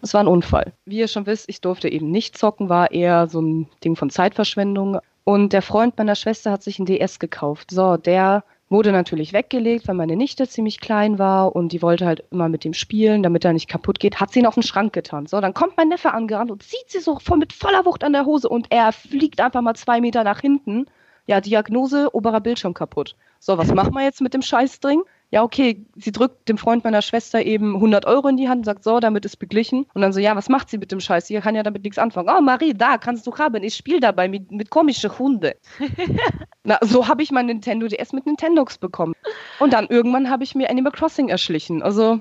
Es 0.00 0.14
war 0.14 0.22
ein 0.22 0.28
Unfall. 0.28 0.72
Wie 0.86 0.98
ihr 0.98 1.08
schon 1.08 1.26
wisst, 1.26 1.48
ich 1.48 1.60
durfte 1.60 1.88
eben 1.90 2.10
nicht 2.10 2.38
zocken, 2.38 2.70
war 2.70 2.92
eher 2.92 3.28
so 3.28 3.42
ein 3.42 3.68
Ding 3.84 3.94
von 3.94 4.08
Zeitverschwendung. 4.08 5.00
Und 5.24 5.52
der 5.52 5.62
Freund 5.62 5.98
meiner 5.98 6.14
Schwester 6.14 6.50
hat 6.50 6.62
sich 6.62 6.78
einen 6.78 6.86
DS 6.86 7.18
gekauft. 7.18 7.70
So, 7.70 7.96
der 7.98 8.42
wurde 8.68 8.92
natürlich 8.92 9.32
weggelegt, 9.32 9.86
weil 9.86 9.94
meine 9.94 10.16
Nichte 10.16 10.48
ziemlich 10.48 10.80
klein 10.80 11.18
war 11.18 11.54
und 11.54 11.72
die 11.72 11.82
wollte 11.82 12.06
halt 12.06 12.24
immer 12.30 12.48
mit 12.48 12.64
dem 12.64 12.74
spielen, 12.74 13.22
damit 13.22 13.44
er 13.44 13.52
nicht 13.52 13.68
kaputt 13.68 14.00
geht. 14.00 14.20
Hat 14.20 14.32
sie 14.32 14.40
ihn 14.40 14.46
auf 14.46 14.54
den 14.54 14.62
Schrank 14.62 14.92
getan. 14.92 15.26
So, 15.26 15.40
dann 15.40 15.54
kommt 15.54 15.76
mein 15.76 15.88
Neffe 15.88 16.12
angerannt 16.12 16.50
und 16.50 16.62
zieht 16.62 16.88
sie 16.88 17.00
so 17.00 17.18
voll 17.18 17.38
mit 17.38 17.52
voller 17.52 17.84
Wucht 17.84 18.04
an 18.04 18.12
der 18.12 18.24
Hose 18.24 18.48
und 18.48 18.66
er 18.70 18.92
fliegt 18.92 19.40
einfach 19.40 19.60
mal 19.60 19.74
zwei 19.74 20.00
Meter 20.00 20.24
nach 20.24 20.40
hinten. 20.40 20.86
Ja, 21.26 21.40
Diagnose, 21.40 22.14
oberer 22.14 22.40
Bildschirm 22.40 22.74
kaputt. 22.74 23.16
So, 23.38 23.56
was 23.58 23.72
machen 23.72 23.94
wir 23.94 24.02
jetzt 24.02 24.20
mit 24.20 24.34
dem 24.34 24.42
Scheißdring? 24.42 25.02
Ja, 25.34 25.42
okay, 25.42 25.84
sie 25.96 26.12
drückt 26.12 26.48
dem 26.48 26.58
Freund 26.58 26.84
meiner 26.84 27.02
Schwester 27.02 27.42
eben 27.44 27.74
100 27.74 28.04
Euro 28.06 28.28
in 28.28 28.36
die 28.36 28.48
Hand 28.48 28.58
und 28.58 28.64
sagt, 28.66 28.84
so, 28.84 29.00
damit 29.00 29.24
ist 29.24 29.36
beglichen. 29.38 29.84
Und 29.92 30.00
dann 30.00 30.12
so, 30.12 30.20
ja, 30.20 30.36
was 30.36 30.48
macht 30.48 30.70
sie 30.70 30.78
mit 30.78 30.92
dem 30.92 31.00
Scheiß? 31.00 31.26
Sie 31.26 31.34
kann 31.40 31.56
ja 31.56 31.64
damit 31.64 31.82
nichts 31.82 31.98
anfangen. 31.98 32.28
Oh, 32.32 32.40
Marie, 32.40 32.72
da, 32.72 32.98
kannst 32.98 33.26
du 33.26 33.36
haben. 33.36 33.64
Ich 33.64 33.74
spiele 33.74 33.98
dabei 33.98 34.28
mit, 34.28 34.52
mit 34.52 34.70
komischen 34.70 35.18
Hunde. 35.18 35.56
Na, 36.62 36.78
so 36.82 37.08
habe 37.08 37.24
ich 37.24 37.32
mein 37.32 37.46
Nintendo 37.46 37.88
DS 37.88 38.12
mit 38.12 38.26
Nintendox 38.26 38.78
bekommen. 38.78 39.14
Und 39.58 39.72
dann 39.72 39.88
irgendwann 39.88 40.30
habe 40.30 40.44
ich 40.44 40.54
mir 40.54 40.70
Animal 40.70 40.92
Crossing 40.92 41.28
erschlichen. 41.30 41.82
Also, 41.82 42.20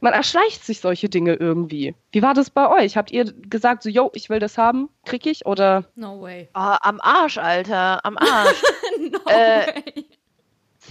man 0.00 0.12
erschleicht 0.12 0.62
sich 0.62 0.80
solche 0.80 1.08
Dinge 1.08 1.32
irgendwie. 1.32 1.94
Wie 2.10 2.20
war 2.20 2.34
das 2.34 2.50
bei 2.50 2.68
euch? 2.68 2.98
Habt 2.98 3.12
ihr 3.12 3.32
gesagt, 3.32 3.82
so, 3.82 3.88
yo, 3.88 4.10
ich 4.12 4.28
will 4.28 4.40
das 4.40 4.58
haben, 4.58 4.90
krieg 5.06 5.24
ich? 5.24 5.46
Oder 5.46 5.84
No 5.94 6.20
way. 6.20 6.50
Oh, 6.54 6.76
am 6.82 7.00
Arsch, 7.00 7.38
Alter, 7.38 8.04
am 8.04 8.18
Arsch. 8.18 8.62
No 9.10 9.18
Äh, 9.30 9.66
way. 9.68 10.04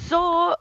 so 0.10 0.54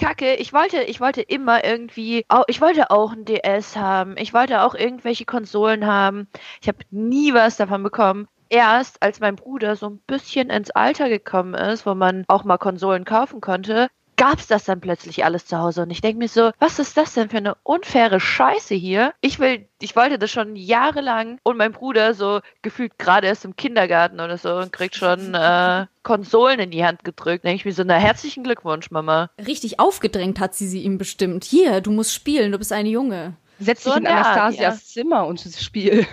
kacke. 0.00 0.34
Ich 0.36 0.52
wollte, 0.52 0.82
ich 0.82 1.00
wollte 1.00 1.20
immer 1.20 1.64
irgendwie, 1.64 2.24
ich 2.48 2.60
wollte 2.60 2.90
auch 2.90 3.12
ein 3.12 3.24
DS 3.24 3.76
haben. 3.76 4.16
Ich 4.16 4.32
wollte 4.34 4.62
auch 4.62 4.74
irgendwelche 4.74 5.26
Konsolen 5.26 5.86
haben. 5.86 6.28
Ich 6.60 6.68
habe 6.68 6.78
nie 6.90 7.34
was 7.34 7.56
davon 7.56 7.82
bekommen. 7.82 8.26
Erst 8.48 9.02
als 9.02 9.20
mein 9.20 9.36
Bruder 9.36 9.76
so 9.76 9.88
ein 9.90 10.00
bisschen 10.06 10.50
ins 10.50 10.70
Alter 10.70 11.08
gekommen 11.08 11.54
ist, 11.54 11.86
wo 11.86 11.94
man 11.94 12.24
auch 12.26 12.44
mal 12.44 12.58
Konsolen 12.58 13.04
kaufen 13.04 13.40
konnte, 13.40 13.88
gab's 14.20 14.46
das 14.46 14.64
dann 14.64 14.82
plötzlich 14.82 15.24
alles 15.24 15.46
zu 15.46 15.56
Hause. 15.56 15.80
Und 15.80 15.90
ich 15.90 16.02
denke 16.02 16.18
mir 16.18 16.28
so, 16.28 16.50
was 16.58 16.78
ist 16.78 16.98
das 16.98 17.14
denn 17.14 17.30
für 17.30 17.38
eine 17.38 17.54
unfaire 17.62 18.20
Scheiße 18.20 18.74
hier? 18.74 19.14
Ich 19.22 19.38
will, 19.38 19.66
ich 19.80 19.96
wollte 19.96 20.18
das 20.18 20.30
schon 20.30 20.56
jahrelang 20.56 21.38
und 21.42 21.56
mein 21.56 21.72
Bruder 21.72 22.12
so 22.12 22.40
gefühlt 22.60 22.98
gerade 22.98 23.28
erst 23.28 23.46
im 23.46 23.56
Kindergarten 23.56 24.20
oder 24.20 24.36
so 24.36 24.56
und 24.56 24.74
kriegt 24.74 24.94
schon 24.94 25.34
äh, 25.34 25.86
Konsolen 26.02 26.60
in 26.60 26.70
die 26.70 26.84
Hand 26.84 27.02
gedrückt. 27.02 27.44
Denke 27.44 27.56
ich 27.56 27.64
mir 27.64 27.72
so, 27.72 27.82
na 27.82 27.94
herzlichen 27.94 28.44
Glückwunsch, 28.44 28.90
Mama. 28.90 29.30
Richtig 29.38 29.80
aufgedrängt 29.80 30.38
hat 30.38 30.54
sie 30.54 30.68
sie 30.68 30.82
ihm 30.82 30.98
bestimmt. 30.98 31.44
Hier, 31.44 31.80
du 31.80 31.90
musst 31.90 32.12
spielen, 32.12 32.52
du 32.52 32.58
bist 32.58 32.74
eine 32.74 32.90
Junge. 32.90 33.38
setz 33.58 33.84
dich 33.84 33.92
So 33.92 33.98
in 33.98 34.04
der 34.04 34.18
Art, 34.18 34.36
Anastasias 34.36 34.86
Zimmer 34.88 35.26
und 35.26 35.40
spiel. 35.40 36.06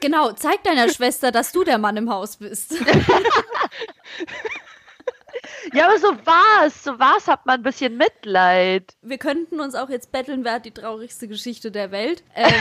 Genau, 0.00 0.32
zeig 0.32 0.64
deiner 0.64 0.88
Schwester, 0.88 1.30
dass 1.30 1.52
du 1.52 1.62
der 1.62 1.76
Mann 1.76 1.98
im 1.98 2.08
Haus 2.08 2.38
bist. 2.38 2.74
Ja, 5.72 5.86
aber 5.86 5.98
so 5.98 6.08
war's. 6.24 6.84
So 6.84 6.98
war's, 6.98 7.26
hat 7.26 7.46
man 7.46 7.60
ein 7.60 7.62
bisschen 7.62 7.96
Mitleid. 7.96 8.94
Wir 9.02 9.18
könnten 9.18 9.60
uns 9.60 9.74
auch 9.74 9.88
jetzt 9.88 10.12
betteln, 10.12 10.44
wer 10.44 10.54
hat 10.54 10.64
die 10.64 10.72
traurigste 10.72 11.28
Geschichte 11.28 11.70
der 11.70 11.90
Welt. 11.90 12.22
Ähm, 12.34 12.52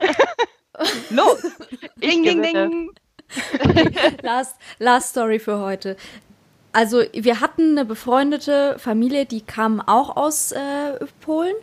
Los! 1.10 1.42
Ding, 1.96 2.22
ding, 2.22 2.42
ding! 2.42 2.90
last, 4.22 4.56
last 4.78 5.10
Story 5.10 5.38
für 5.38 5.60
heute. 5.60 5.96
Also, 6.72 7.02
wir 7.12 7.40
hatten 7.40 7.72
eine 7.72 7.84
befreundete 7.84 8.76
Familie, 8.78 9.26
die 9.26 9.42
kam 9.42 9.80
auch 9.80 10.16
aus 10.16 10.52
äh, 10.52 10.98
Polen. 11.20 11.54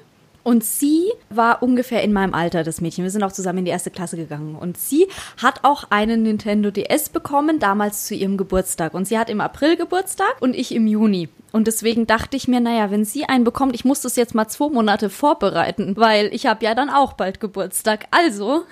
Und 0.44 0.64
sie 0.64 1.12
war 1.30 1.62
ungefähr 1.62 2.04
in 2.04 2.14
meinem 2.14 2.34
Alter, 2.34 2.64
das 2.64 2.82
Mädchen. 2.82 3.04
Wir 3.04 3.12
sind 3.12 3.24
auch 3.24 3.32
zusammen 3.32 3.60
in 3.60 3.66
die 3.66 3.72
erste 3.72 3.92
Klasse 3.92 4.18
gegangen. 4.18 4.56
Und 4.56 4.78
sie 4.78 5.08
hat 5.42 5.64
auch 5.64 5.86
einen 5.90 6.24
Nintendo 6.24 6.72
DS 6.72 7.10
bekommen, 7.10 7.60
damals 7.60 8.08
zu 8.08 8.16
ihrem 8.16 8.38
Geburtstag. 8.38 8.94
Und 8.94 9.08
sie 9.08 9.20
hat 9.20 9.30
im 9.30 9.42
April 9.42 9.78
Geburtstag 9.78 10.36
und 10.40 10.56
ich 10.56 10.74
im 10.74 10.88
Juni. 10.88 11.30
Und 11.52 11.68
deswegen 11.68 12.08
dachte 12.08 12.38
ich 12.38 12.48
mir, 12.48 12.60
naja, 12.62 12.92
wenn 12.92 13.06
sie 13.06 13.26
einen 13.26 13.44
bekommt, 13.44 13.76
ich 13.76 13.86
muss 13.86 14.02
das 14.02 14.16
jetzt 14.16 14.34
mal 14.34 14.48
zwei 14.48 14.70
Monate 14.70 15.10
vorbereiten, 15.10 15.96
weil 15.98 16.34
ich 16.34 16.46
habe 16.46 16.66
ja 16.66 16.74
dann 16.76 16.90
auch 16.90 17.14
bald 17.14 17.40
Geburtstag. 17.40 18.08
Also 18.12 18.64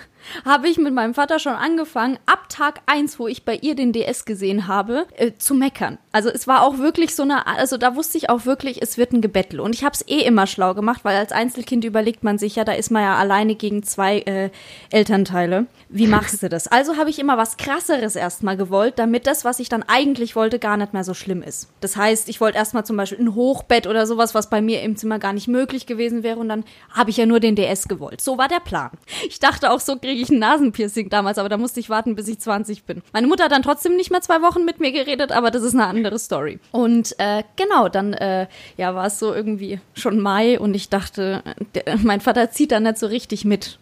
habe 0.44 0.68
ich 0.68 0.78
mit 0.78 0.94
meinem 0.94 1.14
Vater 1.14 1.38
schon 1.38 1.54
angefangen, 1.54 2.18
ab 2.26 2.48
Tag 2.48 2.80
eins, 2.86 3.18
wo 3.18 3.28
ich 3.28 3.44
bei 3.44 3.56
ihr 3.56 3.74
den 3.74 3.92
DS 3.92 4.24
gesehen 4.24 4.66
habe, 4.66 5.06
äh, 5.16 5.32
zu 5.38 5.54
meckern. 5.54 5.98
Also 6.12 6.28
es 6.28 6.46
war 6.46 6.62
auch 6.62 6.78
wirklich 6.78 7.14
so 7.14 7.22
eine, 7.22 7.46
also 7.46 7.76
da 7.76 7.94
wusste 7.96 8.18
ich 8.18 8.30
auch 8.30 8.44
wirklich, 8.44 8.82
es 8.82 8.98
wird 8.98 9.12
ein 9.12 9.20
Gebettel. 9.20 9.60
Und 9.60 9.74
ich 9.74 9.84
habe 9.84 9.94
es 9.94 10.06
eh 10.08 10.20
immer 10.20 10.46
schlau 10.46 10.74
gemacht, 10.74 11.00
weil 11.04 11.16
als 11.16 11.32
Einzelkind 11.32 11.84
überlegt 11.84 12.24
man 12.24 12.38
sich 12.38 12.56
ja, 12.56 12.64
da 12.64 12.72
ist 12.72 12.90
man 12.90 13.02
ja 13.02 13.16
alleine 13.16 13.54
gegen 13.54 13.82
zwei 13.82 14.18
äh, 14.20 14.50
Elternteile. 14.90 15.66
Wie 15.88 16.06
machst 16.06 16.42
du 16.42 16.48
das? 16.48 16.66
Also 16.68 16.96
habe 16.96 17.10
ich 17.10 17.18
immer 17.18 17.38
was 17.38 17.56
krasseres 17.56 18.16
erstmal 18.16 18.56
gewollt, 18.56 18.98
damit 18.98 19.26
das, 19.26 19.44
was 19.44 19.60
ich 19.60 19.68
dann 19.68 19.84
eigentlich 19.84 20.36
wollte, 20.36 20.58
gar 20.58 20.76
nicht 20.76 20.92
mehr 20.92 21.04
so 21.04 21.14
schlimm 21.14 21.42
ist. 21.42 21.68
Das 21.80 21.96
heißt, 21.96 22.28
ich 22.28 22.40
wollte 22.40 22.58
erstmal 22.58 22.84
zum 22.84 22.96
Beispiel 22.96 23.20
ein 23.20 23.34
Hochbett 23.34 23.86
oder 23.86 24.06
sowas, 24.06 24.34
was 24.34 24.50
bei 24.50 24.60
mir 24.60 24.82
im 24.82 24.96
Zimmer 24.96 25.18
gar 25.18 25.32
nicht 25.32 25.48
möglich 25.48 25.86
gewesen 25.86 26.22
wäre. 26.22 26.38
Und 26.38 26.48
dann 26.48 26.64
habe 26.92 27.10
ich 27.10 27.16
ja 27.16 27.26
nur 27.26 27.40
den 27.40 27.56
DS 27.56 27.88
gewollt. 27.88 28.20
So 28.20 28.38
war 28.38 28.48
der 28.48 28.60
Plan. 28.60 28.90
Ich 29.28 29.38
dachte 29.38 29.70
auch, 29.70 29.80
so 29.80 29.96
kriege 30.10 30.22
ich 30.22 30.30
ein 30.30 30.40
Nasenpiercing 30.40 31.08
damals, 31.08 31.38
aber 31.38 31.48
da 31.48 31.56
musste 31.56 31.78
ich 31.78 31.88
warten, 31.88 32.16
bis 32.16 32.26
ich 32.26 32.40
20 32.40 32.82
bin. 32.82 33.00
Meine 33.12 33.28
Mutter 33.28 33.44
hat 33.44 33.52
dann 33.52 33.62
trotzdem 33.62 33.94
nicht 33.94 34.10
mehr 34.10 34.20
zwei 34.20 34.42
Wochen 34.42 34.64
mit 34.64 34.80
mir 34.80 34.90
geredet, 34.90 35.30
aber 35.30 35.52
das 35.52 35.62
ist 35.62 35.74
eine 35.74 35.86
andere 35.86 36.18
Story. 36.18 36.58
Und 36.72 37.14
äh, 37.18 37.44
genau, 37.54 37.88
dann 37.88 38.12
äh, 38.14 38.48
ja, 38.76 38.96
war 38.96 39.06
es 39.06 39.20
so 39.20 39.32
irgendwie 39.32 39.78
schon 39.94 40.18
Mai 40.18 40.58
und 40.58 40.74
ich 40.74 40.88
dachte, 40.88 41.44
der, 41.76 41.96
mein 42.02 42.20
Vater 42.20 42.50
zieht 42.50 42.72
da 42.72 42.80
nicht 42.80 42.98
so 42.98 43.06
richtig 43.06 43.44
mit. 43.44 43.78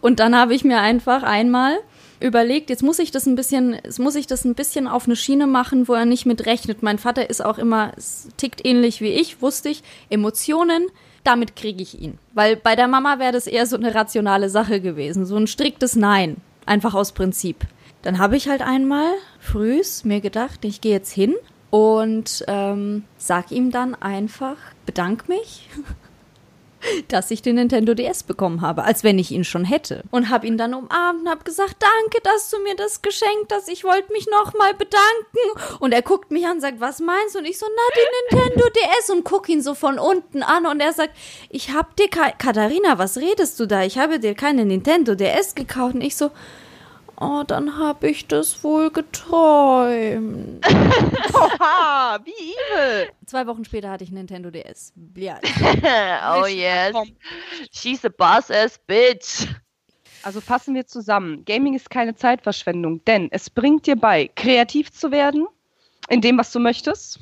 Und 0.00 0.18
dann 0.18 0.34
habe 0.34 0.54
ich 0.54 0.64
mir 0.64 0.80
einfach 0.80 1.22
einmal 1.22 1.76
überlegt, 2.20 2.70
jetzt 2.70 2.82
muss 2.82 2.98
ich 2.98 3.10
das 3.10 3.26
ein 3.26 3.34
bisschen, 3.34 3.74
jetzt 3.84 3.98
muss 3.98 4.14
ich 4.14 4.26
das 4.26 4.46
ein 4.46 4.54
bisschen 4.54 4.88
auf 4.88 5.04
eine 5.04 5.16
Schiene 5.16 5.46
machen, 5.46 5.88
wo 5.88 5.92
er 5.92 6.06
nicht 6.06 6.24
mit 6.24 6.46
rechnet. 6.46 6.82
Mein 6.82 6.96
Vater 6.96 7.28
ist 7.28 7.44
auch 7.44 7.58
immer, 7.58 7.92
tickt 8.38 8.64
ähnlich 8.64 9.02
wie 9.02 9.12
ich, 9.12 9.42
wusste 9.42 9.68
ich, 9.68 9.82
Emotionen, 10.08 10.86
damit 11.24 11.56
kriege 11.56 11.82
ich 11.82 12.00
ihn. 12.00 12.18
Weil 12.32 12.56
bei 12.56 12.76
der 12.76 12.88
Mama 12.88 13.18
wäre 13.18 13.32
das 13.32 13.46
eher 13.46 13.66
so 13.66 13.76
eine 13.76 13.94
rationale 13.94 14.48
Sache 14.50 14.80
gewesen, 14.80 15.26
so 15.26 15.36
ein 15.36 15.46
striktes 15.46 15.96
Nein, 15.96 16.36
einfach 16.66 16.94
aus 16.94 17.12
Prinzip. 17.12 17.66
Dann 18.02 18.18
habe 18.18 18.36
ich 18.36 18.48
halt 18.48 18.62
einmal 18.62 19.08
frühs 19.40 20.04
mir 20.04 20.20
gedacht, 20.20 20.64
ich 20.64 20.80
gehe 20.80 20.92
jetzt 20.92 21.12
hin 21.12 21.34
und 21.70 22.44
ähm, 22.46 23.04
sag 23.16 23.50
ihm 23.50 23.70
dann 23.70 23.94
einfach, 23.94 24.56
bedank 24.86 25.28
mich 25.28 25.68
dass 27.08 27.30
ich 27.30 27.42
den 27.42 27.56
Nintendo 27.56 27.94
DS 27.94 28.22
bekommen 28.22 28.60
habe, 28.60 28.84
als 28.84 29.04
wenn 29.04 29.18
ich 29.18 29.30
ihn 29.30 29.44
schon 29.44 29.64
hätte. 29.64 30.02
Und 30.10 30.30
habe 30.30 30.46
ihn 30.46 30.58
dann 30.58 30.74
umarmt 30.74 31.22
und 31.22 31.28
habe 31.28 31.44
gesagt, 31.44 31.76
danke, 31.80 32.18
dass 32.22 32.50
du 32.50 32.58
mir 32.62 32.74
das 32.76 33.02
geschenkt 33.02 33.52
hast. 33.52 33.68
Ich 33.68 33.84
wollte 33.84 34.12
mich 34.12 34.26
nochmal 34.28 34.74
bedanken. 34.74 35.78
Und 35.80 35.92
er 35.92 36.02
guckt 36.02 36.30
mich 36.30 36.46
an 36.46 36.52
und 36.52 36.60
sagt, 36.60 36.80
was 36.80 37.00
meinst 37.00 37.34
du? 37.34 37.40
Und 37.40 37.46
ich 37.46 37.58
so, 37.58 37.66
na, 37.68 38.36
den 38.36 38.38
Nintendo 38.40 38.68
DS 38.68 39.10
und 39.10 39.24
guck 39.24 39.48
ihn 39.48 39.62
so 39.62 39.74
von 39.74 39.98
unten 39.98 40.42
an. 40.42 40.66
Und 40.66 40.80
er 40.80 40.92
sagt, 40.92 41.16
ich 41.50 41.72
hab 41.72 41.96
dir, 41.96 42.08
Ka 42.08 42.30
Katharina, 42.32 42.98
was 42.98 43.18
redest 43.18 43.58
du 43.60 43.66
da? 43.66 43.82
Ich 43.82 43.98
habe 43.98 44.18
dir 44.18 44.34
keine 44.34 44.64
Nintendo 44.64 45.14
DS 45.14 45.54
gekauft. 45.54 45.94
Und 45.94 46.02
ich 46.02 46.16
so, 46.16 46.30
oh, 47.20 47.42
dann 47.46 47.78
habe 47.78 48.08
ich 48.08 48.26
das 48.26 48.62
wohl 48.64 48.90
geträumt. 48.90 50.64
Oha, 51.34 52.18
wie 52.24 52.30
evil! 52.30 53.10
Zwei 53.26 53.46
Wochen 53.46 53.64
später 53.64 53.90
hatte 53.90 54.04
ich 54.04 54.10
einen 54.10 54.18
Nintendo 54.18 54.50
DS. 54.50 54.92
Ja, 55.16 55.40
oh 56.42 56.46
yes. 56.46 56.94
She's 57.72 58.04
a 58.04 58.08
boss 58.08 58.50
ass 58.50 58.78
bitch. 58.86 59.46
Also 60.22 60.40
fassen 60.40 60.74
wir 60.74 60.86
zusammen. 60.86 61.44
Gaming 61.44 61.74
ist 61.74 61.90
keine 61.90 62.14
Zeitverschwendung, 62.14 63.04
denn 63.04 63.28
es 63.30 63.50
bringt 63.50 63.86
dir 63.86 63.96
bei, 63.96 64.30
kreativ 64.34 64.90
zu 64.90 65.10
werden 65.10 65.46
in 66.08 66.20
dem, 66.20 66.38
was 66.38 66.50
du 66.52 66.60
möchtest. 66.60 67.20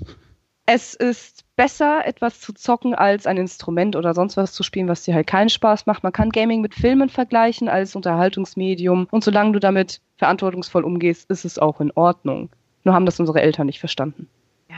Es 0.66 0.94
ist 0.94 1.44
besser, 1.57 2.07
etwas 2.07 2.40
zu 2.40 2.53
zocken, 2.53 2.94
als 2.94 3.27
ein 3.27 3.37
Instrument 3.37 3.96
oder 3.96 4.14
sonst 4.14 4.37
was 4.37 4.53
zu 4.53 4.62
spielen, 4.62 4.88
was 4.88 5.03
dir 5.03 5.14
halt 5.14 5.27
keinen 5.27 5.48
Spaß 5.48 5.87
macht. 5.87 6.03
Man 6.03 6.12
kann 6.12 6.31
Gaming 6.31 6.61
mit 6.61 6.75
Filmen 6.75 7.09
vergleichen 7.09 7.68
als 7.68 7.96
Unterhaltungsmedium. 7.96 9.09
Und 9.11 9.25
solange 9.25 9.53
du 9.53 9.59
damit 9.59 10.01
verantwortungsvoll 10.16 10.85
umgehst, 10.85 11.29
ist 11.31 11.44
es 11.44 11.59
auch 11.59 11.81
in 11.81 11.90
Ordnung. 11.92 12.51
Nur 12.85 12.94
haben 12.94 13.07
das 13.07 13.18
unsere 13.18 13.42
Eltern 13.42 13.66
nicht 13.66 13.81
verstanden. 13.81 14.29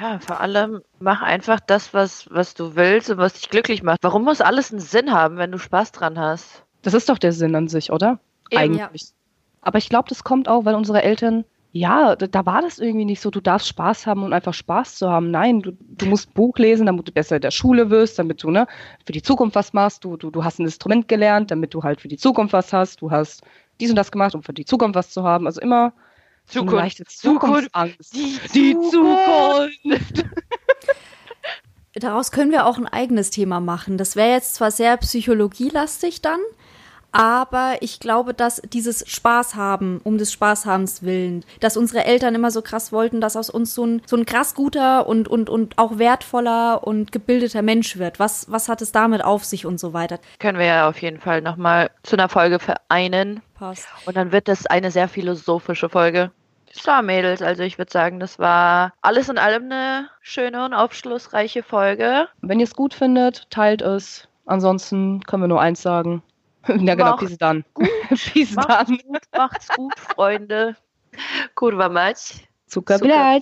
Ja, 0.00 0.18
vor 0.18 0.40
allem 0.40 0.82
mach 0.98 1.22
einfach 1.22 1.60
das, 1.60 1.94
was, 1.94 2.28
was 2.30 2.54
du 2.54 2.74
willst 2.74 3.10
und 3.10 3.18
was 3.18 3.34
dich 3.34 3.48
glücklich 3.48 3.82
macht. 3.82 3.98
Warum 4.02 4.24
muss 4.24 4.40
alles 4.40 4.72
einen 4.72 4.80
Sinn 4.80 5.12
haben, 5.12 5.36
wenn 5.36 5.52
du 5.52 5.58
Spaß 5.58 5.92
dran 5.92 6.18
hast? 6.18 6.64
Das 6.82 6.94
ist 6.94 7.08
doch 7.08 7.18
der 7.18 7.32
Sinn 7.32 7.54
an 7.54 7.68
sich, 7.68 7.92
oder? 7.92 8.18
Eben, 8.50 8.62
Eigentlich. 8.62 9.02
Ja. 9.02 9.08
Aber 9.62 9.78
ich 9.78 9.88
glaube, 9.88 10.08
das 10.08 10.24
kommt 10.24 10.48
auch, 10.48 10.64
weil 10.64 10.74
unsere 10.74 11.02
Eltern, 11.02 11.44
ja, 11.76 12.14
da, 12.14 12.28
da, 12.28 12.46
war 12.46 12.62
das 12.62 12.78
irgendwie 12.78 13.04
nicht 13.04 13.20
so, 13.20 13.30
du 13.30 13.40
darfst 13.40 13.66
Spaß 13.66 14.06
haben 14.06 14.22
und 14.22 14.32
einfach 14.32 14.54
Spaß 14.54 14.94
zu 14.94 15.10
haben. 15.10 15.32
Nein, 15.32 15.60
du, 15.60 15.72
du 15.80 16.06
musst 16.06 16.32
Buch 16.32 16.56
lesen, 16.56 16.86
damit 16.86 17.08
du 17.08 17.10
besser 17.10 17.34
in 17.34 17.42
der 17.42 17.50
Schule 17.50 17.90
wirst, 17.90 18.16
damit 18.16 18.44
du 18.44 18.52
ne, 18.52 18.68
für 19.04 19.10
die 19.10 19.22
Zukunft 19.22 19.56
was 19.56 19.72
machst. 19.72 20.04
Du, 20.04 20.16
du, 20.16 20.30
du 20.30 20.44
hast 20.44 20.60
ein 20.60 20.66
Instrument 20.66 21.08
gelernt, 21.08 21.50
damit 21.50 21.74
du 21.74 21.82
halt 21.82 22.00
für 22.00 22.06
die 22.06 22.16
Zukunft 22.16 22.52
was 22.52 22.72
hast. 22.72 23.02
Du 23.02 23.10
hast 23.10 23.42
dies 23.80 23.90
und 23.90 23.96
das 23.96 24.12
gemacht, 24.12 24.36
um 24.36 24.44
für 24.44 24.52
die 24.52 24.64
Zukunft 24.64 24.94
was 24.94 25.10
zu 25.10 25.24
haben. 25.24 25.46
Also 25.46 25.60
immer 25.60 25.92
Zukunft. 26.46 27.10
So 27.10 27.32
Zukunftsangst. 27.32 28.14
Die, 28.14 28.38
die 28.54 28.76
Zukunft. 28.92 30.24
Daraus 31.94 32.30
können 32.30 32.52
wir 32.52 32.66
auch 32.66 32.78
ein 32.78 32.86
eigenes 32.86 33.30
Thema 33.30 33.58
machen. 33.58 33.98
Das 33.98 34.14
wäre 34.14 34.30
jetzt 34.30 34.54
zwar 34.54 34.70
sehr 34.70 34.96
psychologielastig 34.98 36.22
dann, 36.22 36.38
aber 37.14 37.76
ich 37.80 38.00
glaube, 38.00 38.34
dass 38.34 38.60
dieses 38.60 39.08
Spaß 39.08 39.54
haben, 39.54 40.00
um 40.02 40.18
des 40.18 40.32
Spaßhabens 40.32 41.04
willen, 41.04 41.44
dass 41.60 41.76
unsere 41.76 42.04
Eltern 42.04 42.34
immer 42.34 42.50
so 42.50 42.60
krass 42.60 42.90
wollten, 42.90 43.20
dass 43.20 43.36
aus 43.36 43.50
uns 43.50 43.72
so 43.72 43.86
ein, 43.86 44.02
so 44.04 44.16
ein 44.16 44.26
krass 44.26 44.56
guter 44.56 45.06
und, 45.06 45.28
und, 45.28 45.48
und 45.48 45.78
auch 45.78 45.98
wertvoller 45.98 46.84
und 46.84 47.12
gebildeter 47.12 47.62
Mensch 47.62 47.98
wird. 47.98 48.18
Was, 48.18 48.50
was 48.50 48.68
hat 48.68 48.82
es 48.82 48.90
damit 48.90 49.24
auf 49.24 49.44
sich 49.44 49.64
und 49.64 49.78
so 49.78 49.92
weiter? 49.92 50.18
Können 50.40 50.58
wir 50.58 50.66
ja 50.66 50.88
auf 50.88 51.00
jeden 51.00 51.20
Fall 51.20 51.40
nochmal 51.40 51.90
zu 52.02 52.16
einer 52.16 52.28
Folge 52.28 52.58
vereinen. 52.58 53.42
Passt. 53.54 53.86
Und 54.06 54.16
dann 54.16 54.32
wird 54.32 54.48
das 54.48 54.66
eine 54.66 54.90
sehr 54.90 55.06
philosophische 55.06 55.88
Folge. 55.88 56.32
So, 56.72 56.90
Mädels, 57.00 57.40
also 57.40 57.62
ich 57.62 57.78
würde 57.78 57.92
sagen, 57.92 58.18
das 58.18 58.40
war 58.40 58.92
alles 59.00 59.28
in 59.28 59.38
allem 59.38 59.66
eine 59.66 60.08
schöne 60.20 60.64
und 60.64 60.74
aufschlussreiche 60.74 61.62
Folge. 61.62 62.26
Wenn 62.42 62.58
ihr 62.58 62.64
es 62.64 62.74
gut 62.74 62.92
findet, 62.92 63.48
teilt 63.50 63.82
es. 63.82 64.26
Ansonsten 64.46 65.20
können 65.20 65.44
wir 65.44 65.48
nur 65.48 65.60
eins 65.60 65.80
sagen. 65.80 66.24
Ja, 66.68 66.94
genau, 66.94 67.16
bis 67.16 67.36
dann. 67.38 67.64
Bis 68.34 68.54
dann. 68.54 68.98
Macht's 69.36 69.68
gut, 69.68 69.98
Freunde. 69.98 70.76
Kurwa 71.54 71.88
mać. 71.88 72.46
Zucker, 72.66 72.98
Zucker 72.98 73.40